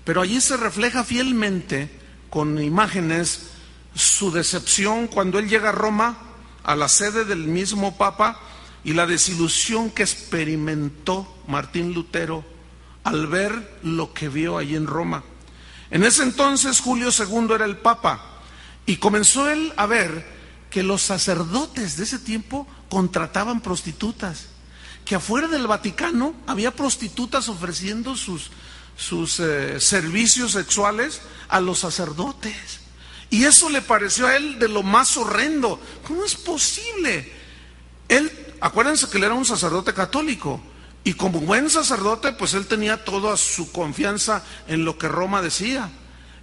[0.04, 1.90] pero allí se refleja fielmente
[2.30, 3.50] con imágenes
[3.94, 6.18] su decepción cuando él llega a Roma,
[6.62, 8.38] a la sede del mismo Papa,
[8.84, 12.44] y la desilusión que experimentó Martín Lutero
[13.06, 15.22] al ver lo que vio allí en Roma.
[15.92, 18.20] En ese entonces Julio II era el Papa
[18.84, 20.26] y comenzó él a ver
[20.70, 24.46] que los sacerdotes de ese tiempo contrataban prostitutas,
[25.04, 28.50] que afuera del Vaticano había prostitutas ofreciendo sus,
[28.96, 32.80] sus eh, servicios sexuales a los sacerdotes.
[33.30, 35.80] Y eso le pareció a él de lo más horrendo.
[36.08, 37.32] ¿Cómo es posible?
[38.08, 40.60] Él, acuérdense que él era un sacerdote católico.
[41.06, 45.88] Y como buen sacerdote, pues él tenía toda su confianza en lo que Roma decía,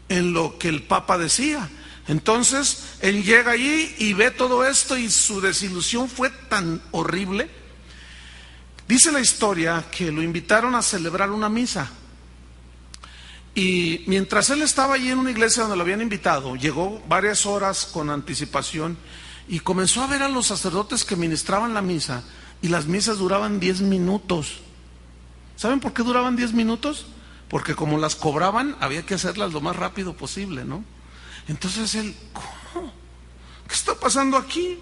[0.07, 1.69] en lo que el Papa decía.
[2.07, 7.49] Entonces, él llega allí y ve todo esto y su desilusión fue tan horrible.
[8.87, 11.91] Dice la historia que lo invitaron a celebrar una misa.
[13.53, 17.85] Y mientras él estaba allí en una iglesia donde lo habían invitado, llegó varias horas
[17.85, 18.97] con anticipación
[19.49, 22.23] y comenzó a ver a los sacerdotes que ministraban la misa
[22.63, 24.61] y las misas duraban 10 minutos.
[25.57, 27.05] ¿Saben por qué duraban 10 minutos?
[27.49, 30.81] Porque como las cobraban, había que hacerlas lo más rápido posible, ¿no?
[31.49, 32.93] Entonces él, ¿cómo?
[33.67, 34.79] ¿Qué está pasando aquí?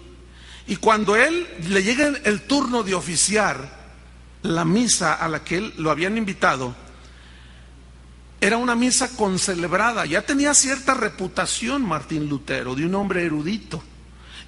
[0.68, 3.82] Y cuando él le llega el turno de oficiar
[4.42, 6.76] la misa a la que él lo habían invitado,
[8.40, 13.82] era una misa concelebrada, ya tenía cierta reputación Martín Lutero, de un hombre erudito.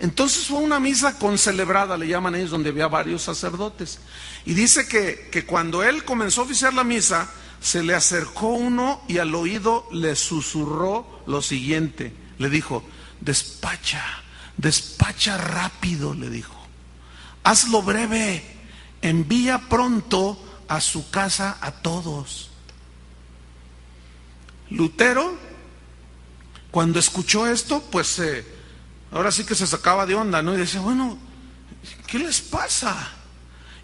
[0.04, 4.00] Entonces fue una misa concelebrada, le llaman ellos, donde había varios sacerdotes.
[4.44, 9.00] Y dice que, que cuando él comenzó a oficiar la misa, se le acercó uno
[9.08, 12.12] y al oído le susurró lo siguiente.
[12.36, 12.84] Le dijo,
[13.22, 14.04] despacha,
[14.58, 16.54] despacha rápido, le dijo.
[17.42, 18.44] Hazlo breve,
[19.00, 20.38] envía pronto
[20.68, 22.50] a su casa a todos.
[24.68, 25.34] Lutero,
[26.70, 28.44] cuando escuchó esto, pues eh,
[29.14, 30.54] ahora sí que se sacaba de onda, ¿no?
[30.54, 31.16] Y decía, bueno,
[32.06, 33.12] ¿qué les pasa?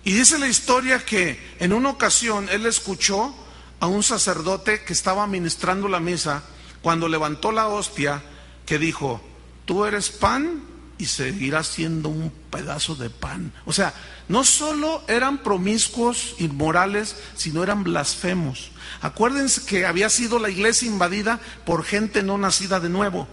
[0.04, 3.34] Y dice la historia que en una ocasión él escuchó
[3.78, 6.42] a un sacerdote que estaba ministrando la misa,
[6.82, 8.22] cuando levantó la hostia,
[8.66, 9.20] que dijo,
[9.66, 10.64] tú eres pan
[10.98, 13.52] y seguirás siendo un pedazo de pan.
[13.66, 13.94] O sea,
[14.28, 18.72] no solo eran promiscuos, inmorales, sino eran blasfemos.
[19.00, 23.28] Acuérdense que había sido la iglesia invadida por gente no nacida de nuevo,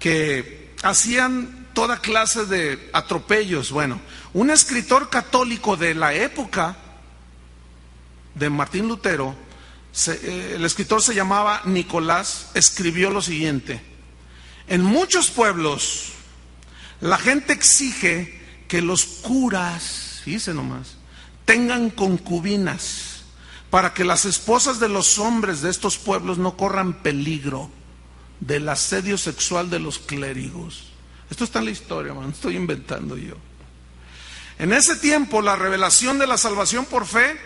[0.00, 3.70] que hacían toda clase de atropellos.
[3.70, 4.00] Bueno,
[4.32, 6.76] un escritor católico de la época
[8.34, 9.36] de Martín Lutero,
[10.08, 13.80] eh, el escritor se llamaba Nicolás, escribió lo siguiente,
[14.66, 16.12] en muchos pueblos
[17.00, 20.96] la gente exige que los curas, fíjense nomás,
[21.44, 23.24] tengan concubinas
[23.70, 27.70] para que las esposas de los hombres de estos pueblos no corran peligro.
[28.40, 30.90] Del asedio sexual de los clérigos.
[31.30, 33.34] Esto está en la historia, man, estoy inventando yo.
[34.58, 37.38] En ese tiempo la revelación de la salvación por fe,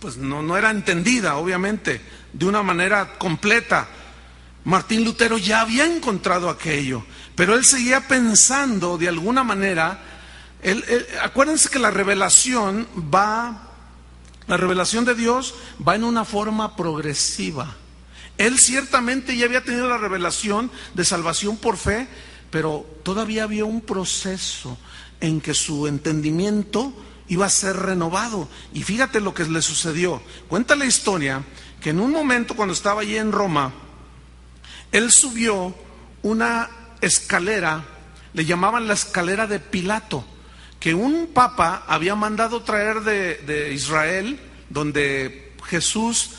[0.00, 2.00] pues no, no era entendida, obviamente,
[2.32, 3.88] de una manera completa.
[4.64, 10.02] Martín Lutero ya había encontrado aquello, pero él seguía pensando de alguna manera,
[11.22, 13.70] acuérdense que la revelación va,
[14.46, 15.54] la revelación de Dios
[15.86, 17.76] va en una forma progresiva.
[18.38, 22.08] Él ciertamente ya había tenido la revelación de salvación por fe,
[22.50, 24.78] pero todavía había un proceso
[25.20, 26.94] en que su entendimiento
[27.28, 28.48] iba a ser renovado.
[28.72, 30.22] Y fíjate lo que le sucedió.
[30.48, 31.42] Cuenta la historia
[31.80, 33.72] que en un momento cuando estaba allí en Roma,
[34.92, 35.74] él subió
[36.22, 36.70] una
[37.00, 37.84] escalera,
[38.32, 40.24] le llamaban la escalera de Pilato,
[40.80, 46.30] que un papa había mandado traer de, Israel, donde Jesús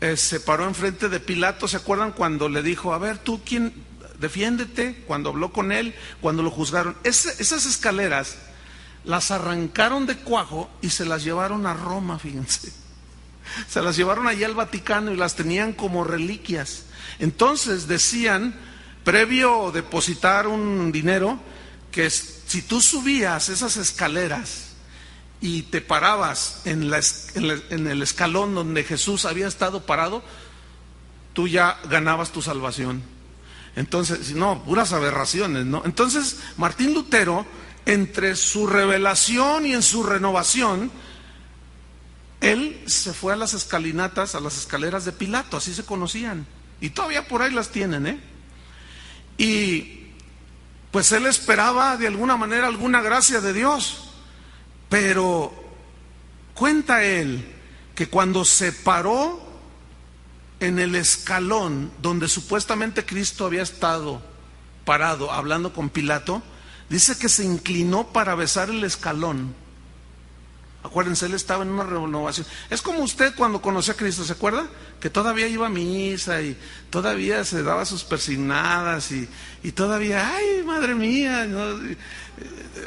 [0.00, 3.72] eh, se paró enfrente de Pilato, ¿se acuerdan cuando le dijo, a ver, tú quién,
[4.18, 6.96] defiéndete, cuando habló con él, cuando lo juzgaron?
[7.04, 8.38] esas escaleras
[9.04, 12.72] las arrancaron de cuajo y se las llevaron a Roma, fíjense.
[13.68, 16.84] Se las llevaron allá al Vaticano y las tenían como reliquias.
[17.18, 18.54] Entonces decían,
[19.02, 21.38] previo depositar un dinero,
[21.90, 24.69] que si tú subías esas escaleras,
[25.40, 30.22] y te parabas en, el escalón donde Jesús había estado parado,
[31.32, 33.02] tú ya ganabas tu salvación.
[33.76, 35.82] Entonces, no, puras aberraciones, ¿no?
[35.84, 37.46] Entonces, Martín Lutero,
[37.86, 40.90] entre su revelación y en su renovación,
[42.40, 46.46] él se fue a las escalinatas, a las escaleras de Pilato, así se conocían.
[46.82, 48.20] Y todavía por ahí las tienen, ¿eh?
[49.38, 50.08] Y
[50.90, 54.09] pues él esperaba de alguna manera alguna gracia de Dios.
[54.90, 55.54] Pero
[56.52, 57.42] cuenta él
[57.94, 59.40] que cuando se paró
[60.58, 64.20] en el escalón donde supuestamente Cristo había estado
[64.84, 66.42] parado hablando con Pilato,
[66.90, 69.54] dice que se inclinó para besar el escalón.
[70.82, 72.46] Acuérdense, él estaba en una renovación.
[72.70, 74.66] Es como usted cuando conoció a Cristo, ¿se acuerda?
[74.98, 76.56] Que todavía iba a misa y
[76.88, 79.28] todavía se daba sus persignadas y,
[79.72, 81.44] todavía, ay, madre mía.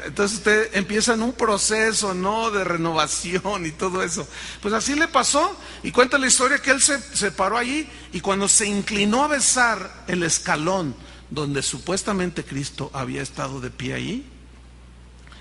[0.06, 2.50] Entonces usted empieza en un proceso, ¿no?
[2.50, 4.26] De renovación y todo eso.
[4.60, 5.56] Pues así le pasó.
[5.84, 9.28] Y cuenta la historia que él se, se paró allí y cuando se inclinó a
[9.28, 10.96] besar el escalón
[11.30, 14.24] donde supuestamente Cristo había estado de pie allí,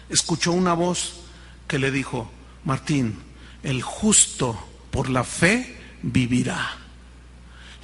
[0.10, 1.22] escuchó una voz
[1.68, 2.30] que le dijo,
[2.66, 3.22] Martín,
[3.64, 4.58] el justo
[4.92, 6.78] por la fe vivirá.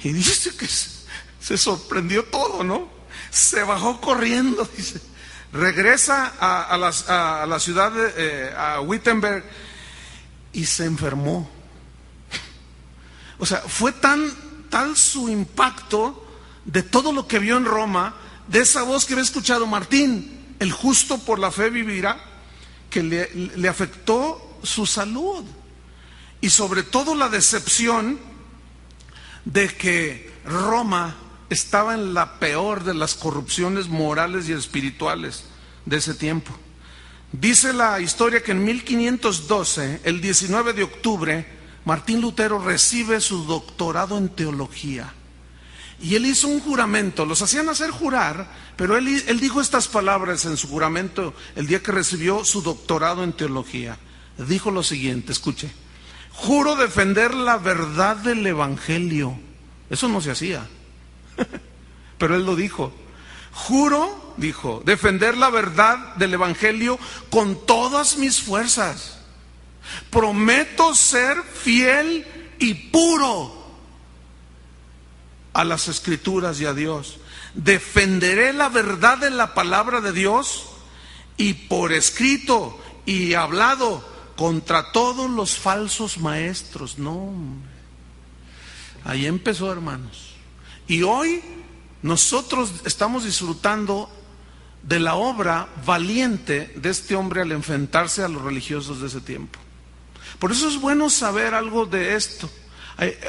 [0.02, 2.88] Y dice que se sorprendió todo, ¿no?
[3.30, 5.00] Se bajó corriendo, dice.
[5.52, 9.44] Regresa a, la, ciudad de eh, a Wittenberg
[10.52, 11.50] y se enfermó.
[13.38, 14.30] O sea, fue tan
[14.68, 16.24] tal su impacto
[16.64, 18.14] de todo lo que vio en Roma,
[18.46, 22.22] de esa voz que había escuchado Martín, el justo por la fe vivirá,
[22.88, 25.44] que le afectó su salud
[26.40, 28.18] y sobre todo la decepción
[29.44, 31.16] de que Roma
[31.50, 35.44] estaba en la peor de las corrupciones morales y espirituales
[35.84, 36.52] de ese tiempo.
[37.32, 41.46] Dice la historia que en 1512, el 19 de octubre,
[41.84, 45.12] Martín Lutero recibe su doctorado en teología.
[46.00, 50.46] Y él hizo un juramento, los hacían hacer jurar, pero él, él dijo estas palabras
[50.46, 53.98] en su juramento el día que recibió su doctorado en teología
[54.46, 55.70] dijo lo siguiente, escuche,
[56.32, 59.38] juro defender la verdad del Evangelio.
[59.88, 60.66] Eso no se hacía,
[62.18, 62.92] pero él lo dijo.
[63.52, 66.98] Juro, dijo, defender la verdad del Evangelio
[67.30, 69.18] con todas mis fuerzas.
[70.10, 72.26] Prometo ser fiel
[72.58, 73.60] y puro
[75.52, 77.18] a las escrituras y a Dios.
[77.54, 80.66] Defenderé la verdad de la palabra de Dios
[81.36, 84.09] y por escrito y hablado
[84.40, 86.98] contra todos los falsos maestros.
[86.98, 87.30] No,
[89.04, 90.30] ahí empezó, hermanos.
[90.88, 91.42] Y hoy
[92.00, 94.08] nosotros estamos disfrutando
[94.82, 99.58] de la obra valiente de este hombre al enfrentarse a los religiosos de ese tiempo.
[100.38, 102.48] Por eso es bueno saber algo de esto.
[102.96, 103.20] Eh,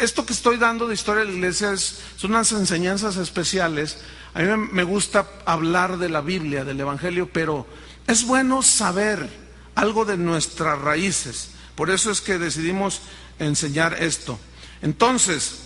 [0.00, 3.98] esto que estoy dando de historia de la iglesia son unas enseñanzas especiales.
[4.32, 7.66] A mí me gusta hablar de la Biblia, del Evangelio, pero
[8.06, 9.45] es bueno saber
[9.76, 11.50] algo de nuestras raíces.
[11.76, 13.02] Por eso es que decidimos
[13.38, 14.40] enseñar esto.
[14.82, 15.60] Entonces,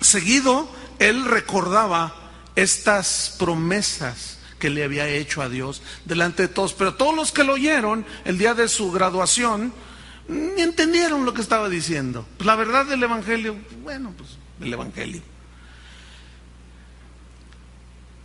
[0.00, 0.68] seguido,
[0.98, 2.14] él recordaba
[2.54, 6.74] estas promesas que le había hecho a Dios delante de todos.
[6.74, 9.72] Pero todos los que lo oyeron el día de su graduación,
[10.28, 12.26] ni entendieron lo que estaba diciendo.
[12.36, 15.22] Pues la verdad del Evangelio, bueno, pues el Evangelio.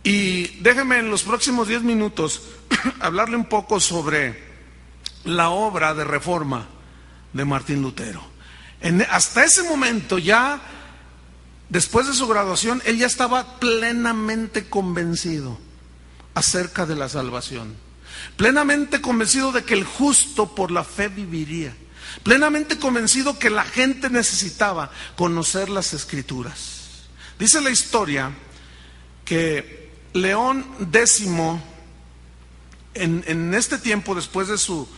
[0.04, 2.42] Y déjeme en los próximos diez minutos
[3.00, 4.45] hablarle un poco sobre
[5.26, 6.66] la obra de reforma
[7.32, 8.22] de Martín Lutero.
[9.10, 10.60] hasta ese momento ya,
[11.68, 15.58] después de su graduación, él ya estaba plenamente convencido
[16.34, 17.74] acerca de la salvación,
[18.36, 21.74] plenamente convencido de que el justo por la fe viviría,
[22.22, 27.08] plenamente convencido que la gente necesitaba conocer las escrituras.
[27.38, 28.32] Dice la historia
[29.24, 31.26] que León X,
[32.94, 34.88] en, en este tiempo, después de su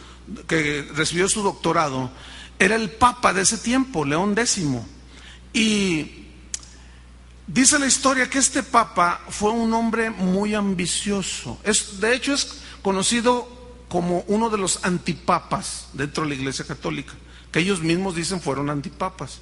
[0.46, 2.10] que recibió su doctorado,
[2.58, 4.60] era el papa de ese tiempo, León X.
[5.52, 6.26] Y
[7.46, 11.58] dice la historia que este papa fue un hombre muy ambicioso.
[11.64, 13.48] Es, de hecho, es conocido
[13.88, 17.14] como uno de los antipapas dentro de la Iglesia Católica,
[17.50, 19.40] que ellos mismos dicen fueron antipapas.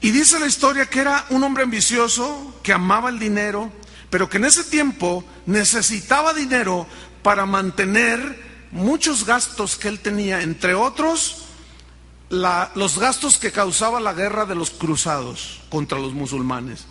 [0.00, 3.70] Y dice la historia que era un hombre ambicioso, que amaba el dinero,
[4.10, 6.86] pero que en ese tiempo necesitaba dinero
[7.22, 11.46] para mantener muchos gastos que él tenía, entre otros
[12.28, 16.84] los gastos que causaba la guerra de los cruzados contra los musulmanes.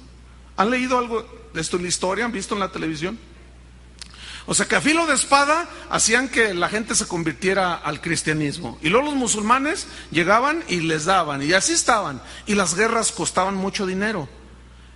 [0.55, 2.25] ¿Han leído algo de esto en la historia?
[2.25, 3.19] ¿Han visto en la televisión?
[4.45, 8.77] O sea que a filo de espada hacían que la gente se convirtiera al cristianismo.
[8.81, 11.41] Y luego los musulmanes llegaban y les daban.
[11.41, 12.21] Y así estaban.
[12.45, 14.29] Y las guerras costaban mucho dinero.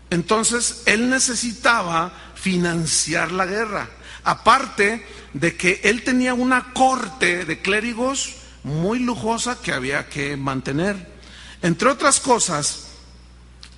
[0.10, 3.90] Entonces él necesitaba financiar la guerra.
[4.28, 11.14] Aparte de que él tenía una corte de clérigos muy lujosa que había que mantener.
[11.62, 12.90] Entre otras cosas,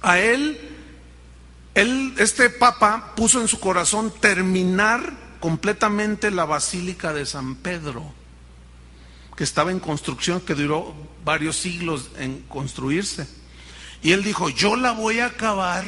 [0.01, 0.59] a él,
[1.75, 8.11] él, este papa puso en su corazón terminar completamente la Basílica de San Pedro,
[9.35, 13.27] que estaba en construcción, que duró varios siglos en construirse.
[14.01, 15.85] Y él dijo, yo la voy a acabar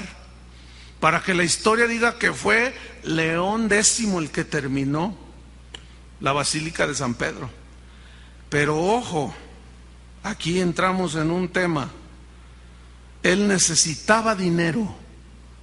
[1.02, 2.74] para que la historia diga que fue
[3.04, 5.18] León X el que terminó
[6.22, 7.50] la Basílica de San Pedro.
[8.50, 9.34] Pero ojo,
[10.22, 11.90] aquí entramos en un tema.
[13.24, 14.96] Él necesitaba dinero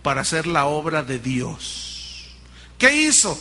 [0.02, 2.34] para hacer la obra de Dios.
[2.76, 3.38] ¿Qué hizo?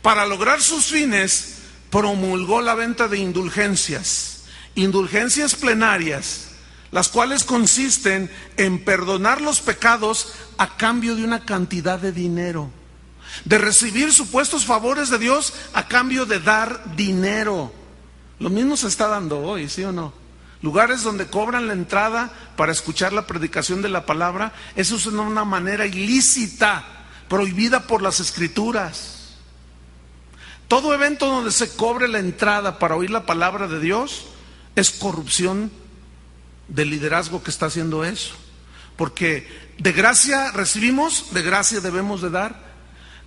[0.00, 1.58] Para lograr sus fines,
[1.90, 6.45] promulgó la venta de indulgencias, indulgencias plenarias,
[6.96, 12.70] las cuales consisten en perdonar los pecados a cambio de una cantidad de dinero
[13.44, 17.70] de recibir supuestos favores de Dios a cambio de dar dinero.
[18.38, 20.14] Lo mismo se está dando hoy, ¿sí o no?
[20.62, 25.44] Lugares donde cobran la entrada para escuchar la predicación de la palabra, eso es una
[25.44, 26.82] manera ilícita,
[27.28, 29.34] prohibida por las escrituras.
[30.66, 34.28] Todo evento donde se cobre la entrada para oír la palabra de Dios
[34.76, 35.70] es corrupción
[36.68, 38.34] del liderazgo que está haciendo eso.
[38.96, 39.46] Porque
[39.78, 42.66] de gracia recibimos, de gracia debemos de dar.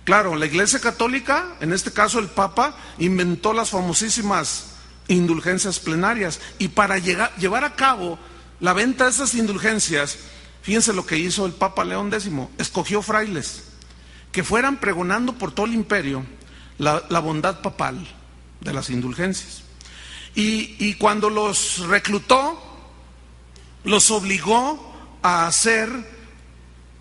[0.04, 4.66] Claro, la Iglesia Católica, en este caso el Papa, inventó las famosísimas
[5.08, 8.18] indulgencias plenarias y para llevar a cabo
[8.60, 10.18] la venta de esas indulgencias,
[10.62, 13.64] fíjense lo que hizo el Papa León X, escogió frailes
[14.32, 16.24] que fueran pregonando por todo el imperio
[16.78, 18.06] la, bondad papal
[18.60, 19.62] de las indulgencias.
[20.34, 22.69] Y, y cuando los reclutó,
[23.84, 25.88] los obligó a hacer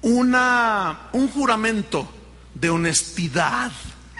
[0.01, 2.09] una, un juramento
[2.53, 3.71] de honestidad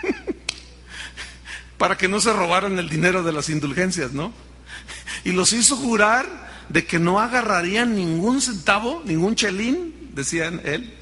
[1.78, 4.34] para que no se robaran el dinero de las indulgencias, ¿no?
[5.24, 10.93] Y los hizo jurar de que no agarrarían ningún centavo, ningún chelín, decían él,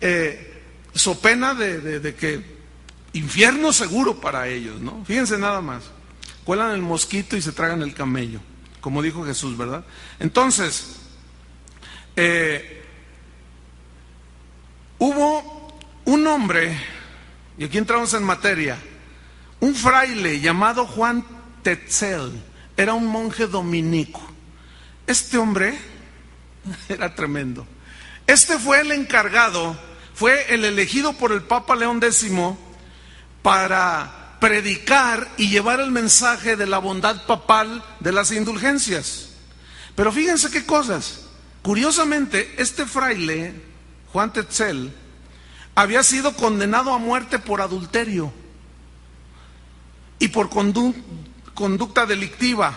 [0.00, 0.62] eh,
[0.94, 2.44] so pena de, de que
[3.12, 5.04] infierno seguro para ellos, ¿no?
[5.04, 5.84] Fíjense nada más,
[6.44, 8.40] cuelan el mosquito y se tragan el camello,
[8.82, 9.84] como dijo Jesús, ¿verdad?
[10.18, 10.96] Entonces,
[12.16, 12.84] eh,
[14.98, 16.76] hubo un hombre,
[17.56, 18.76] y aquí entramos en materia,
[19.60, 21.24] un fraile llamado Juan
[21.62, 22.42] Tetzel,
[22.76, 24.20] era un monje dominico.
[25.06, 25.78] Este hombre
[26.88, 27.64] era tremendo.
[28.26, 29.76] Este fue el encargado,
[30.12, 32.26] fue el elegido por el Papa León X
[33.42, 39.28] para predicar y llevar el mensaje de la bondad papal de las indulgencias.
[39.94, 41.26] Pero fíjense qué cosas.
[41.62, 43.54] Curiosamente, este fraile,
[44.12, 44.92] Juan Tetzel,
[45.76, 48.32] había sido condenado a muerte por adulterio
[50.18, 52.76] y por conducta delictiva,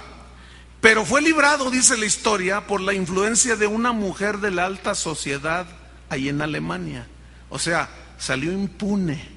[0.81, 4.93] pero fue librado, dice la historia, por la influencia de una mujer de la alta
[4.93, 5.65] sociedad
[6.09, 7.07] ahí en Alemania.
[7.49, 7.89] O sea,
[8.19, 9.29] salió impune.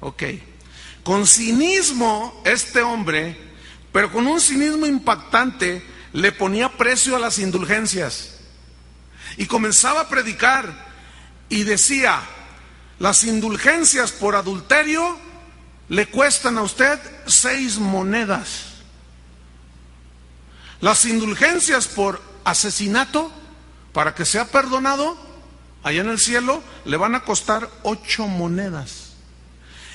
[0.00, 0.24] Ok.
[1.04, 3.36] Con cinismo, este hombre,
[3.92, 5.84] pero con un cinismo impactante,
[6.14, 8.38] le ponía precio a las indulgencias.
[9.36, 10.72] Y comenzaba a predicar
[11.48, 12.22] y decía,
[12.98, 15.18] Las indulgencias por adulterio
[15.88, 18.74] le cuestan a usted seis monedas.
[20.80, 23.30] Las indulgencias por asesinato,
[23.92, 25.16] para que sea perdonado,
[25.82, 29.03] allá en el cielo, le van a costar ocho monedas.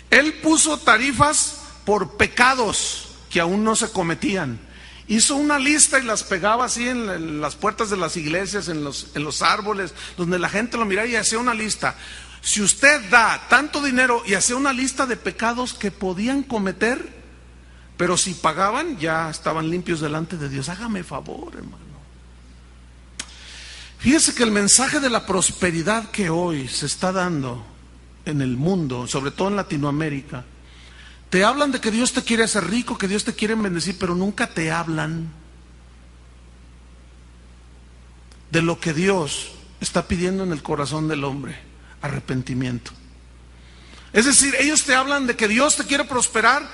[0.09, 4.59] Él puso tarifas por pecados que aún no se cometían.
[5.07, 9.07] Hizo una lista y las pegaba así en, las puertas de las iglesias, en los,
[9.15, 11.95] en los árboles, donde la gente lo miraba y hacía una lista.
[12.41, 17.19] Si usted da tanto dinero y hacía una lista de pecados que podían cometer,
[17.97, 20.69] pero si pagaban ya estaban limpios delante de Dios.
[20.69, 21.89] Hágame favor, hermano.
[23.97, 27.65] Fíjese que el mensaje de la prosperidad que hoy se está dando
[28.25, 30.45] en el mundo, sobre todo en Latinoamérica,
[31.29, 34.15] te hablan de que Dios te quiere hacer rico, que Dios te quiere bendecir, pero
[34.15, 35.31] nunca te hablan
[38.51, 41.57] de lo que Dios está pidiendo en el corazón del hombre,
[42.01, 42.91] arrepentimiento.
[44.11, 46.67] Es decir, ellos te hablan de que Dios te quiere prosperar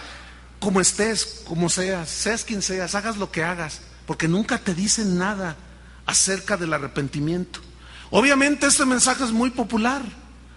[0.60, 5.18] como estés, como seas, seas quien seas, hagas lo que hagas, porque nunca te dicen
[5.18, 5.58] nada
[6.06, 7.60] acerca del arrepentimiento.
[8.10, 10.02] Obviamente este mensaje es muy popular.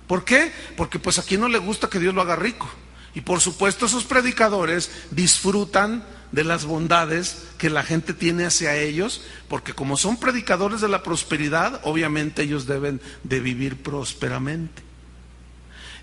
[0.08, 0.50] ¿Por qué?
[0.76, 2.68] Porque pues a quien no le gusta que Dios lo haga rico.
[3.14, 9.22] Y por supuesto esos predicadores disfrutan de las bondades que la gente tiene hacia ellos,
[9.48, 14.82] porque como son predicadores de la prosperidad, obviamente ellos deben de vivir prósperamente.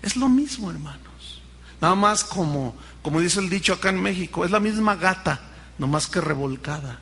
[0.02, 1.42] Es lo mismo, hermanos.
[1.80, 5.40] Nada más como, como dice el dicho acá en México, es la misma gata,
[5.78, 7.00] no más que revolcada.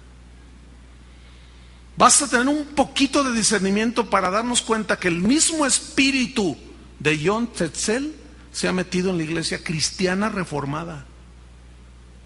[1.97, 6.57] Basta tener un poquito de discernimiento para darnos cuenta que el mismo espíritu
[6.99, 8.15] de John Tetzel
[8.53, 11.05] se ha metido en la iglesia cristiana reformada.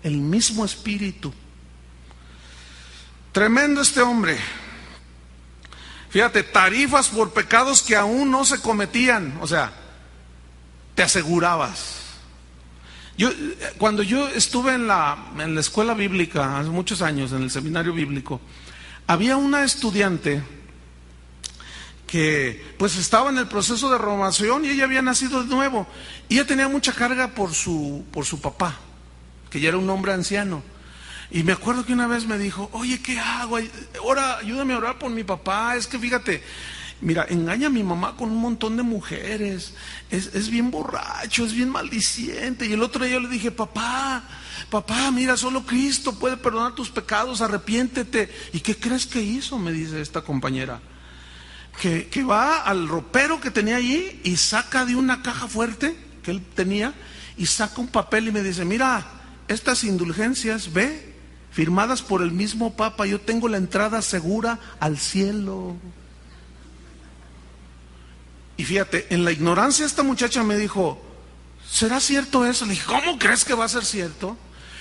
[0.02, 1.32] El mismo espíritu.
[3.32, 4.38] Tremendo este hombre.
[6.10, 9.38] Fíjate, tarifas por pecados que aún no se cometían.
[9.40, 9.72] O sea,
[10.94, 11.96] te asegurabas.
[13.16, 13.30] Yo,
[13.78, 17.92] cuando yo estuve en la, en la escuela bíblica, hace muchos años, en el seminario
[17.92, 18.40] bíblico,
[19.06, 20.42] había una estudiante
[22.08, 25.86] que pues estaba en el proceso de renovación y ella había nacido de nuevo.
[26.28, 28.76] Y ella tenía mucha carga por su, por su papá,
[29.50, 30.62] que ya era un hombre anciano.
[31.30, 33.58] Y me acuerdo que una vez me dijo, oye, ¿qué hago?
[34.00, 35.76] Ahora, ayúdame a orar por mi papá.
[35.76, 36.42] Es que fíjate,
[37.02, 39.74] mira, engaña a mi mamá con un montón de mujeres.
[40.10, 42.64] Es, es bien borracho, es bien maldiciente.
[42.64, 44.24] Y el otro día le dije, papá,
[44.70, 48.30] papá, mira, solo Cristo puede perdonar tus pecados, arrepiéntete.
[48.54, 49.58] ¿Y qué crees que hizo?
[49.58, 50.80] Me dice esta compañera.
[51.80, 56.42] Que, va al ropero que tenía allí y saca de una caja fuerte que él
[56.54, 56.92] tenía
[57.36, 59.06] y saca un papel y me dice, mira,
[59.46, 61.14] estas indulgencias, ve,
[61.52, 65.76] firmadas por el mismo Papa, yo tengo la entrada segura al cielo.
[68.56, 71.00] Y fíjate, en la ignorancia esta muchacha me dijo,
[71.70, 72.64] ¿será cierto eso?
[72.64, 74.36] Le dije, ¿cómo crees que va a ser cierto?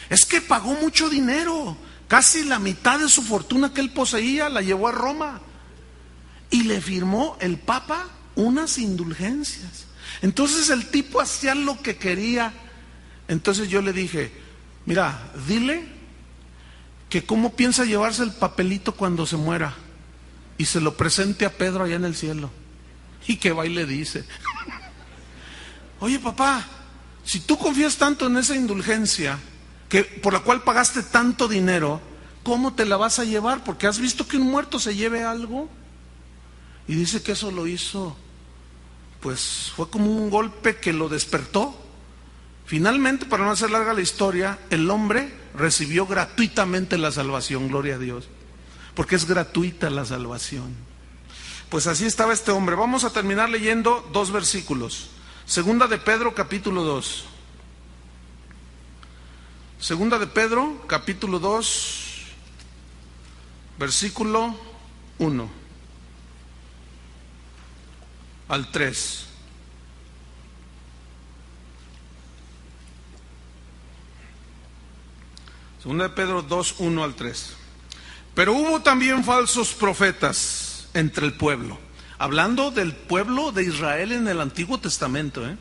[0.09, 1.77] Es que pagó mucho dinero,
[2.07, 5.41] casi la mitad de su fortuna que él poseía la llevó a Roma
[6.49, 9.85] y le firmó el Papa unas indulgencias.
[10.21, 12.53] Entonces el tipo hacía lo que quería.
[13.27, 14.31] Entonces yo le dije,
[14.85, 15.83] mira, dile
[17.09, 19.75] que cómo piensa llevarse el papelito cuando se muera
[20.57, 22.49] y se lo presente a Pedro allá en el cielo.
[23.27, 24.25] Y que va y le dice,
[25.99, 26.65] oye papá,
[27.23, 29.37] si tú confías tanto en esa indulgencia,
[29.89, 32.01] que, por la cual pagaste tanto dinero,
[32.43, 33.63] ¿cómo te la vas a llevar?
[33.63, 35.69] Porque has visto que un muerto se lleve algo.
[36.87, 38.15] Y dice que eso lo hizo,
[39.19, 41.75] pues fue como un golpe que lo despertó.
[42.65, 47.99] Finalmente, para no hacer larga la historia, el hombre recibió gratuitamente la salvación, gloria a
[47.99, 48.29] Dios,
[48.95, 50.75] porque es gratuita la salvación.
[51.69, 52.75] Pues así estaba este hombre.
[52.75, 55.09] Vamos a terminar leyendo dos versículos.
[55.45, 57.25] Segunda de Pedro, capítulo 2.
[59.79, 62.21] Segunda de Pedro, capítulo 2,
[63.77, 64.55] versículo
[65.19, 65.56] 1
[68.47, 69.25] al 3.
[75.81, 77.53] Segunda de Pedro 2, 1 al 3.
[78.35, 81.79] Pero hubo también falsos profetas entre el pueblo.
[82.19, 85.55] Hablando del pueblo de Israel en el Antiguo Testamento, ¿eh?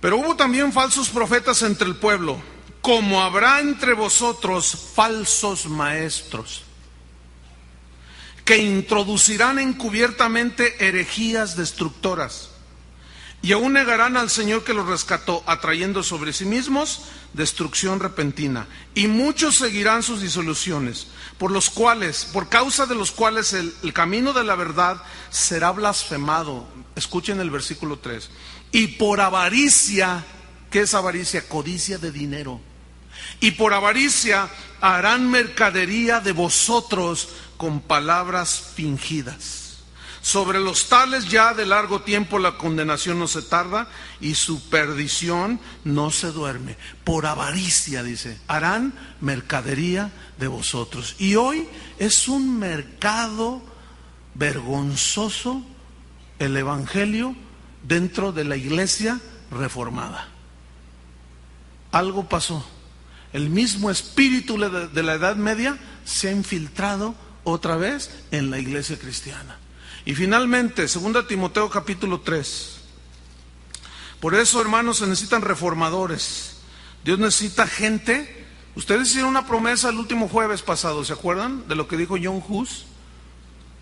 [0.00, 2.40] Pero hubo también falsos profetas entre el pueblo,
[2.82, 6.62] como habrá entre vosotros falsos maestros,
[8.48, 12.48] que introducirán encubiertamente herejías destructoras,
[13.42, 17.02] y aún negarán al Señor que los rescató, atrayendo sobre sí mismos
[17.34, 18.66] destrucción repentina.
[18.94, 23.92] Y muchos seguirán sus disoluciones, por los cuales, por causa de los cuales el, el
[23.92, 26.66] camino de la verdad será blasfemado.
[26.96, 28.30] Escuchen el versículo 3.
[28.72, 30.24] Y por avaricia,
[30.70, 31.46] ¿qué es avaricia?
[31.46, 32.62] Codicia de dinero.
[33.40, 34.48] Y por avaricia
[34.80, 37.28] harán mercadería de vosotros
[37.58, 39.66] con palabras fingidas.
[40.22, 43.88] Sobre los tales ya de largo tiempo la condenación no se tarda
[44.20, 46.76] y su perdición no se duerme.
[47.04, 51.16] Por avaricia, dice, harán mercadería de vosotros.
[51.18, 53.62] Y hoy es un mercado
[54.34, 55.62] vergonzoso
[56.38, 57.34] el Evangelio
[57.82, 60.28] dentro de la iglesia reformada.
[61.90, 62.64] Algo pasó.
[63.32, 67.14] El mismo espíritu de la Edad Media se ha infiltrado
[67.44, 69.58] otra vez en la iglesia cristiana.
[70.04, 72.78] Y finalmente, 2 Timoteo capítulo 3.
[74.20, 76.56] Por eso, hermanos, se necesitan reformadores.
[77.04, 78.46] Dios necesita gente.
[78.74, 82.42] Ustedes hicieron una promesa el último jueves pasado, ¿se acuerdan de lo que dijo John
[82.46, 82.86] Hus?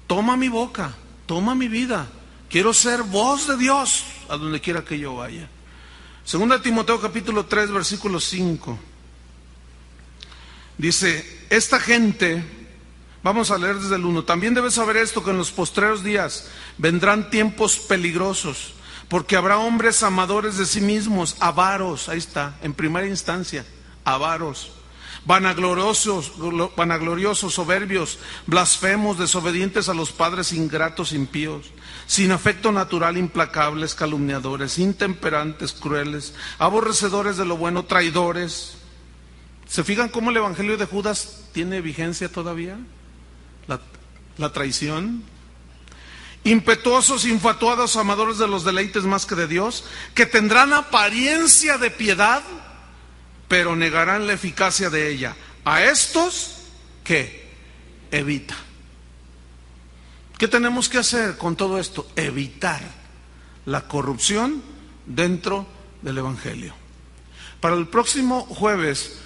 [0.06, 0.94] Toma mi boca,
[1.26, 2.08] toma mi vida.
[2.48, 5.48] Quiero ser voz de Dios a donde quiera que yo vaya.
[6.24, 8.78] Segunda Timoteo capítulo 3, versículo 5.
[10.78, 12.44] Dice, esta gente
[13.22, 14.24] Vamos a leer desde el 1.
[14.24, 16.48] También debes saber esto, que en los postreros días
[16.78, 18.74] vendrán tiempos peligrosos,
[19.08, 23.64] porque habrá hombres amadores de sí mismos, avaros, ahí está, en primera instancia,
[24.04, 24.72] avaros,
[25.24, 26.32] vanagloriosos,
[26.76, 31.66] vanagloriosos, soberbios, blasfemos, desobedientes a los padres, ingratos, impíos,
[32.06, 38.76] sin afecto natural, implacables, calumniadores, intemperantes, crueles, aborrecedores de lo bueno, traidores.
[39.66, 42.78] ¿Se fijan cómo el Evangelio de Judas tiene vigencia todavía?
[43.68, 45.24] La, traición.
[46.44, 52.42] Impetuosos, infatuados, amadores de los deleites más que de Dios, que tendrán apariencia de piedad,
[53.48, 55.34] pero negarán la eficacia de ella.
[55.64, 56.58] A estos,
[57.02, 57.50] ¿qué?
[58.12, 58.56] Evita.
[60.38, 62.06] ¿Qué tenemos que hacer con todo esto?
[62.14, 62.82] Evitar
[63.64, 64.62] la corrupción
[65.06, 65.66] dentro
[66.02, 66.74] del Evangelio.
[67.60, 69.18] Para el próximo jueves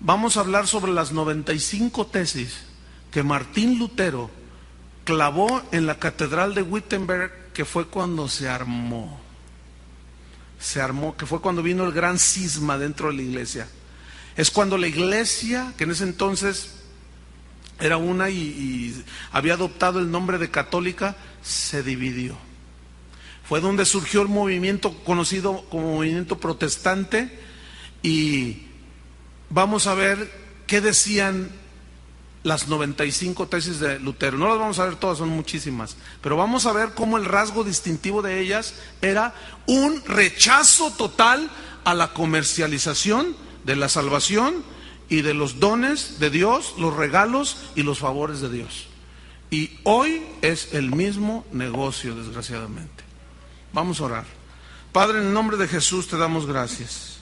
[0.00, 2.71] vamos a hablar sobre las 95 tesis
[3.12, 4.30] que Martín Lutero
[5.04, 9.20] clavó en la catedral de Wittenberg, que fue cuando se armó.
[10.58, 13.68] Se armó, que fue cuando vino el gran cisma dentro de la iglesia.
[14.34, 16.70] Es cuando la iglesia, que en ese entonces
[17.78, 22.34] era una y, y había adoptado el nombre de católica, se dividió.
[23.46, 27.38] Fue donde surgió el movimiento conocido como movimiento protestante
[28.02, 28.68] y
[29.50, 30.32] vamos a ver
[30.66, 31.50] qué decían
[32.42, 34.38] las 95 tesis de Lutero.
[34.38, 37.64] No las vamos a ver todas, son muchísimas, pero vamos a ver cómo el rasgo
[37.64, 39.34] distintivo de ellas era
[39.66, 41.50] un rechazo total
[41.84, 44.64] a la comercialización de la salvación
[45.08, 48.86] y de los dones de Dios, los regalos y los favores de Dios.
[49.50, 53.04] Y hoy es el mismo negocio, desgraciadamente.
[53.72, 54.24] Vamos a orar.
[54.92, 57.18] Padre, en el nombre de Jesús te damos gracias.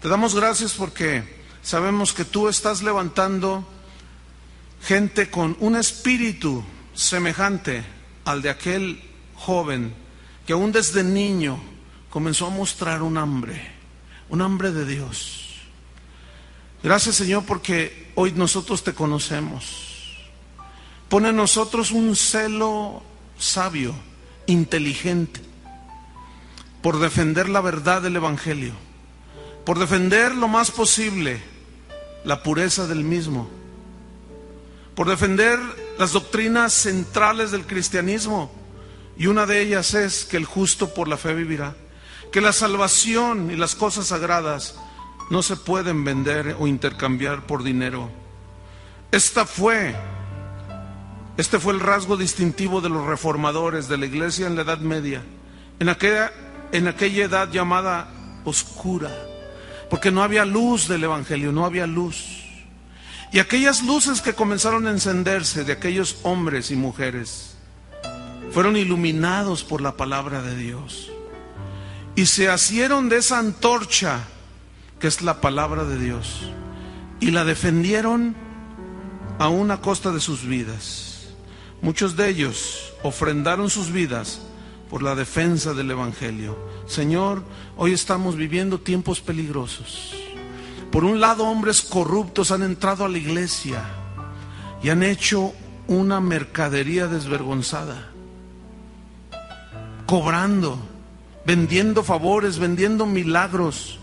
[0.00, 3.66] Te damos gracias porque sabemos que tú estás levantando
[4.86, 6.62] gente con un espíritu
[6.94, 7.84] semejante
[8.24, 9.02] al de aquel
[9.34, 9.92] joven
[10.46, 11.58] que aún desde niño
[12.08, 13.68] comenzó a mostrar un hambre,
[14.28, 15.56] un hambre de Dios.
[16.84, 20.22] Gracias Señor porque hoy nosotros te conocemos.
[21.08, 23.02] Pone en nosotros un celo
[23.38, 23.92] sabio,
[24.46, 25.40] inteligente,
[26.80, 28.74] por defender la verdad del Evangelio,
[29.64, 31.42] por defender lo más posible
[32.24, 33.65] la pureza del mismo
[34.96, 35.60] por defender
[35.98, 38.50] las doctrinas centrales del cristianismo.
[39.18, 41.76] Y una de ellas es que el justo por la fe vivirá.
[42.32, 44.76] Que la salvación y las cosas sagradas
[45.30, 48.10] no se pueden vender o intercambiar por dinero.
[49.12, 49.94] Esta fue,
[51.36, 55.22] este fue el rasgo distintivo de los reformadores de la iglesia en la Edad Media,
[55.78, 56.32] en aquella,
[56.72, 58.08] en aquella edad llamada
[58.44, 59.10] oscura,
[59.90, 62.35] porque no había luz del Evangelio, no había luz.
[63.36, 67.54] Y aquellas luces que comenzaron a encenderse de aquellos hombres y mujeres
[68.50, 71.10] fueron iluminados por la palabra de Dios.
[72.14, 74.20] Y se asieron de esa antorcha
[74.98, 76.50] que es la palabra de Dios.
[77.20, 78.34] Y la defendieron
[79.38, 81.34] a una costa de sus vidas.
[81.82, 84.40] Muchos de ellos ofrendaron sus vidas
[84.88, 86.58] por la defensa del Evangelio.
[86.86, 87.44] Señor,
[87.76, 90.25] hoy estamos viviendo tiempos peligrosos.
[90.90, 93.82] Por un lado, hombres corruptos han entrado a la iglesia
[94.82, 95.52] y han hecho
[95.88, 98.08] una mercadería desvergonzada,
[100.06, 100.78] cobrando,
[101.44, 103.98] vendiendo favores, vendiendo milagros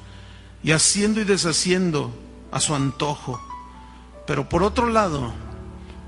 [0.64, 2.12] y haciendo y deshaciendo
[2.52, 3.42] a su antojo.
[4.26, 5.34] Pero por otro lado,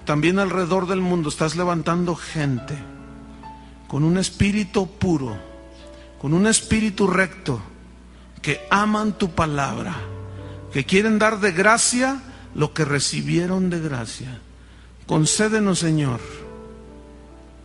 [0.05, 2.77] también alrededor del mundo estás levantando gente
[3.87, 5.37] con un espíritu puro,
[6.21, 7.59] con un espíritu recto,
[8.41, 9.95] que aman tu palabra,
[10.75, 12.21] que quieren dar de gracia
[12.53, 14.41] lo que recibieron de gracia.
[15.07, 16.19] Concédenos, Señor,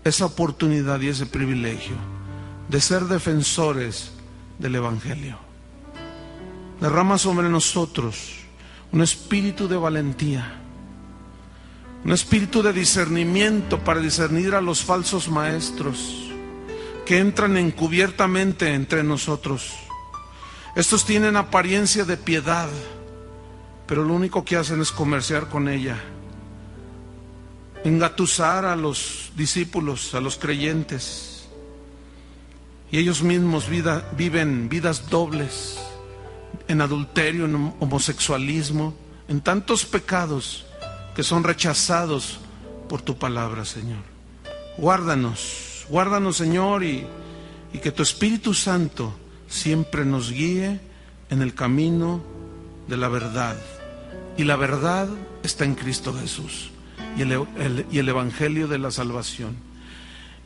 [0.05, 1.97] esa oportunidad y ese privilegio
[2.69, 4.13] de ser defensores
[4.61, 5.41] del Evangelio.
[6.81, 8.47] Derrama sobre nosotros
[8.93, 10.61] un espíritu de valentía,
[12.05, 16.31] un espíritu de discernimiento para discernir a los falsos maestros
[17.05, 19.73] que entran encubiertamente entre nosotros.
[20.77, 22.69] Estos tienen apariencia de piedad,
[23.91, 25.99] pero lo único que hacen es comerciar con ella,
[27.83, 31.49] engatusar a los discípulos, a los creyentes,
[32.93, 35.81] y ellos mismos viven vidas dobles
[36.69, 38.95] en adulterio, en homosexualismo,
[39.27, 40.67] en tantos pecados
[41.17, 42.39] que son rechazados
[42.89, 44.05] por tu palabra, Señor.
[44.77, 47.05] Guárdanos, guárdanos, Señor, y,
[47.73, 49.13] y que tu Espíritu Santo
[49.49, 50.79] siempre nos guíe
[51.29, 52.23] en el camino
[52.87, 53.57] de la verdad.
[54.41, 55.07] Y la verdad
[55.43, 56.71] está en Cristo Jesús
[57.15, 59.55] y el, Evangelio de la salvación.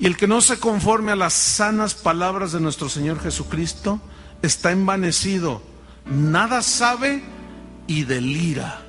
[0.01, 4.01] Y el que no se conforme a las sanas palabras de nuestro Señor Jesucristo
[4.43, 5.63] está envanecido,
[6.07, 7.23] nada sabe
[7.87, 8.83] y delira.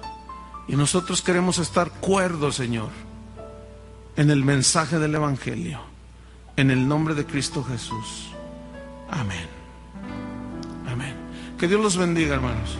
[0.68, 2.90] Y nosotros queremos estar cuerdos, Señor,
[4.16, 5.82] en el mensaje del Evangelio,
[6.56, 8.32] en el nombre de Cristo Jesús.
[9.12, 9.48] Amén.
[10.92, 11.14] Amén.
[11.60, 12.80] Que Dios los bendiga, hermanos.